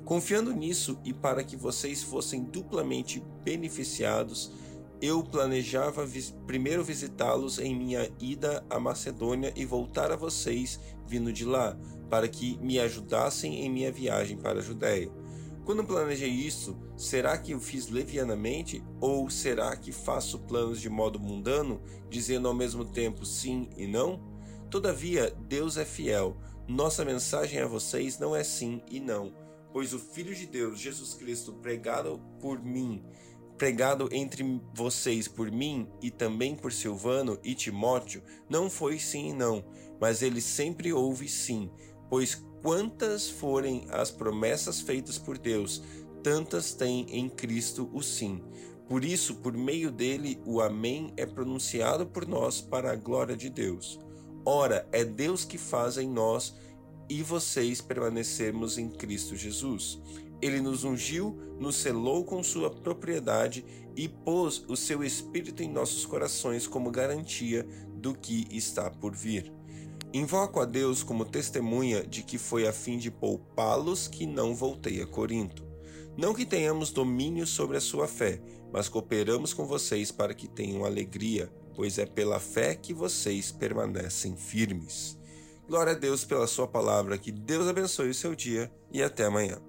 Confiando 0.05 0.53
nisso 0.53 0.99
e 1.05 1.13
para 1.13 1.45
que 1.45 1.57
vocês 1.57 2.03
fossem 2.03 2.43
duplamente 2.43 3.23
beneficiados, 3.45 4.51
eu 5.01 5.23
planejava 5.23 6.05
vis 6.05 6.35
primeiro 6.47 6.83
visitá-los 6.83 7.59
em 7.59 7.75
minha 7.75 8.11
ida 8.21 8.65
à 8.69 8.81
Macedônia 8.81 9.53
e 9.55 9.65
voltar 9.65 10.11
a 10.11 10.17
vocês 10.17 10.81
vindo 11.07 11.33
de 11.33 11.45
lá, 11.45 11.79
para 12.11 12.29
que 12.29 12.59
me 12.59 12.79
ajudassem 12.81 13.65
em 13.65 13.71
minha 13.71 13.93
viagem 13.93 14.37
para 14.37 14.59
a 14.59 14.63
Judéia. 14.63 15.11
Quando 15.65 15.85
planejei 15.85 16.31
isso, 16.31 16.79
será 16.97 17.37
que 17.37 17.53
eu 17.53 17.61
fiz 17.61 17.89
levianamente 17.89 18.83
ou 19.01 19.29
será 19.29 19.77
que 19.77 19.93
faço 19.93 20.39
planos 20.41 20.81
de 20.81 20.89
modo 20.89 21.21
mundano, 21.21 21.81
dizendo 22.09 22.49
ao 22.49 22.55
mesmo 22.55 22.85
tempo 22.85 23.27
sim 23.27 23.69
e 23.77 23.87
não? 23.87 24.21
Todavia, 24.71 25.35
Deus 25.47 25.77
é 25.77 25.85
fiel. 25.85 26.37
Nossa 26.67 27.05
mensagem 27.05 27.61
a 27.61 27.67
vocês 27.67 28.19
não 28.19 28.35
é 28.35 28.43
sim 28.43 28.83
e 28.91 28.99
não, 28.99 29.33
pois 29.73 29.95
o 29.95 29.99
Filho 29.99 30.35
de 30.35 30.47
Deus, 30.47 30.79
Jesus 30.79 31.15
Cristo, 31.15 31.53
pregado 31.53 32.21
por 32.41 32.63
mim, 32.63 33.03
pregado 33.59 34.09
entre 34.13 34.63
vocês 34.73 35.29
por 35.29 35.51
mim 35.51 35.87
e 36.01 36.11
também 36.11 36.57
por 36.57 36.73
Silvano 36.73 37.39
e 37.45 37.55
Timóteo, 37.55 38.23
não 38.49 38.71
foi 38.71 38.99
sim 38.99 39.31
e 39.31 39.33
não, 39.35 39.65
mas 40.01 40.23
ele 40.23 40.41
sempre 40.41 40.93
houve 40.93 41.29
sim, 41.29 41.71
pois 42.09 42.37
Quantas 42.63 43.31
forem 43.31 43.87
as 43.91 44.11
promessas 44.11 44.81
feitas 44.81 45.17
por 45.17 45.39
Deus, 45.39 45.83
tantas 46.23 46.75
tem 46.75 47.07
em 47.11 47.29
Cristo 47.29 47.89
o 47.93 48.03
sim. 48.03 48.43
Por 48.89 49.05
isso, 49.05 49.37
por 49.37 49.53
meio 49.57 49.93
dele, 49.93 50.41
o 50.45 50.61
Amém 50.61 51.13
é 51.17 51.25
pronunciado 51.25 52.07
por 52.07 52.27
nós 52.27 52.61
para 52.61 52.91
a 52.91 52.97
glória 52.97 53.37
de 53.37 53.49
Deus. 53.49 54.01
Ora, 54.45 54.89
é 54.91 55.05
Deus 55.05 55.45
que 55.45 55.59
faz 55.59 55.99
em 55.99 56.09
nós 56.09 56.55
e 57.09 57.23
vocês 57.23 57.81
permanecermos 57.81 58.77
em 58.77 58.89
Cristo 58.89 59.37
Jesus. 59.37 60.01
Ele 60.41 60.61
nos 60.61 60.85
ungiu, 60.85 61.39
nos 61.59 61.77
selou 61.77 62.25
com 62.25 62.43
sua 62.43 62.71
propriedade 62.71 63.65
e 63.97 64.09
pôs 64.09 64.65
o 64.69 64.77
seu 64.77 65.03
Espírito 65.03 65.63
em 65.63 65.69
nossos 65.69 66.07
corações 66.07 66.67
como 66.67 66.91
garantia 66.91 67.67
do 67.95 68.15
que 68.15 68.47
está 68.51 68.91
por 68.91 69.15
vir. 69.15 69.53
Invoco 70.13 70.61
a 70.61 70.65
Deus 70.65 71.03
como 71.03 71.25
testemunha 71.25 72.03
de 72.03 72.23
que 72.23 72.39
foi 72.39 72.67
a 72.67 72.73
fim 72.73 72.97
de 72.97 73.11
poupá-los 73.11 74.09
que 74.09 74.27
não 74.27 74.55
voltei 74.55 75.03
a 75.03 75.07
Corinto. 75.07 75.67
Não 76.17 76.33
que 76.33 76.47
tenhamos 76.47 76.91
domínio 76.91 77.47
sobre 77.47 77.77
a 77.77 77.81
sua 77.81 78.09
fé, 78.09 78.41
mas 78.73 78.89
cooperamos 78.89 79.53
com 79.53 79.67
vocês 79.67 80.11
para 80.11 80.35
que 80.35 80.49
tenham 80.49 80.85
alegria, 80.85 81.53
pois 81.75 81.99
é 81.99 82.07
pela 82.07 82.41
fé 82.41 82.75
que 82.75 82.95
vocês 82.95 83.53
permanecem 83.53 84.37
firmes. 84.37 85.19
Glória 85.69 85.93
a 85.93 85.97
Deus 85.97 86.25
pela 86.25 86.47
sua 86.47 86.67
palavra, 86.67 87.19
que 87.19 87.31
Deus 87.31 87.69
abençoe 87.69 88.09
o 88.09 88.15
seu 88.15 88.35
dia 88.35 88.73
e 88.91 89.03
até 89.03 89.27
amanhã. 89.27 89.68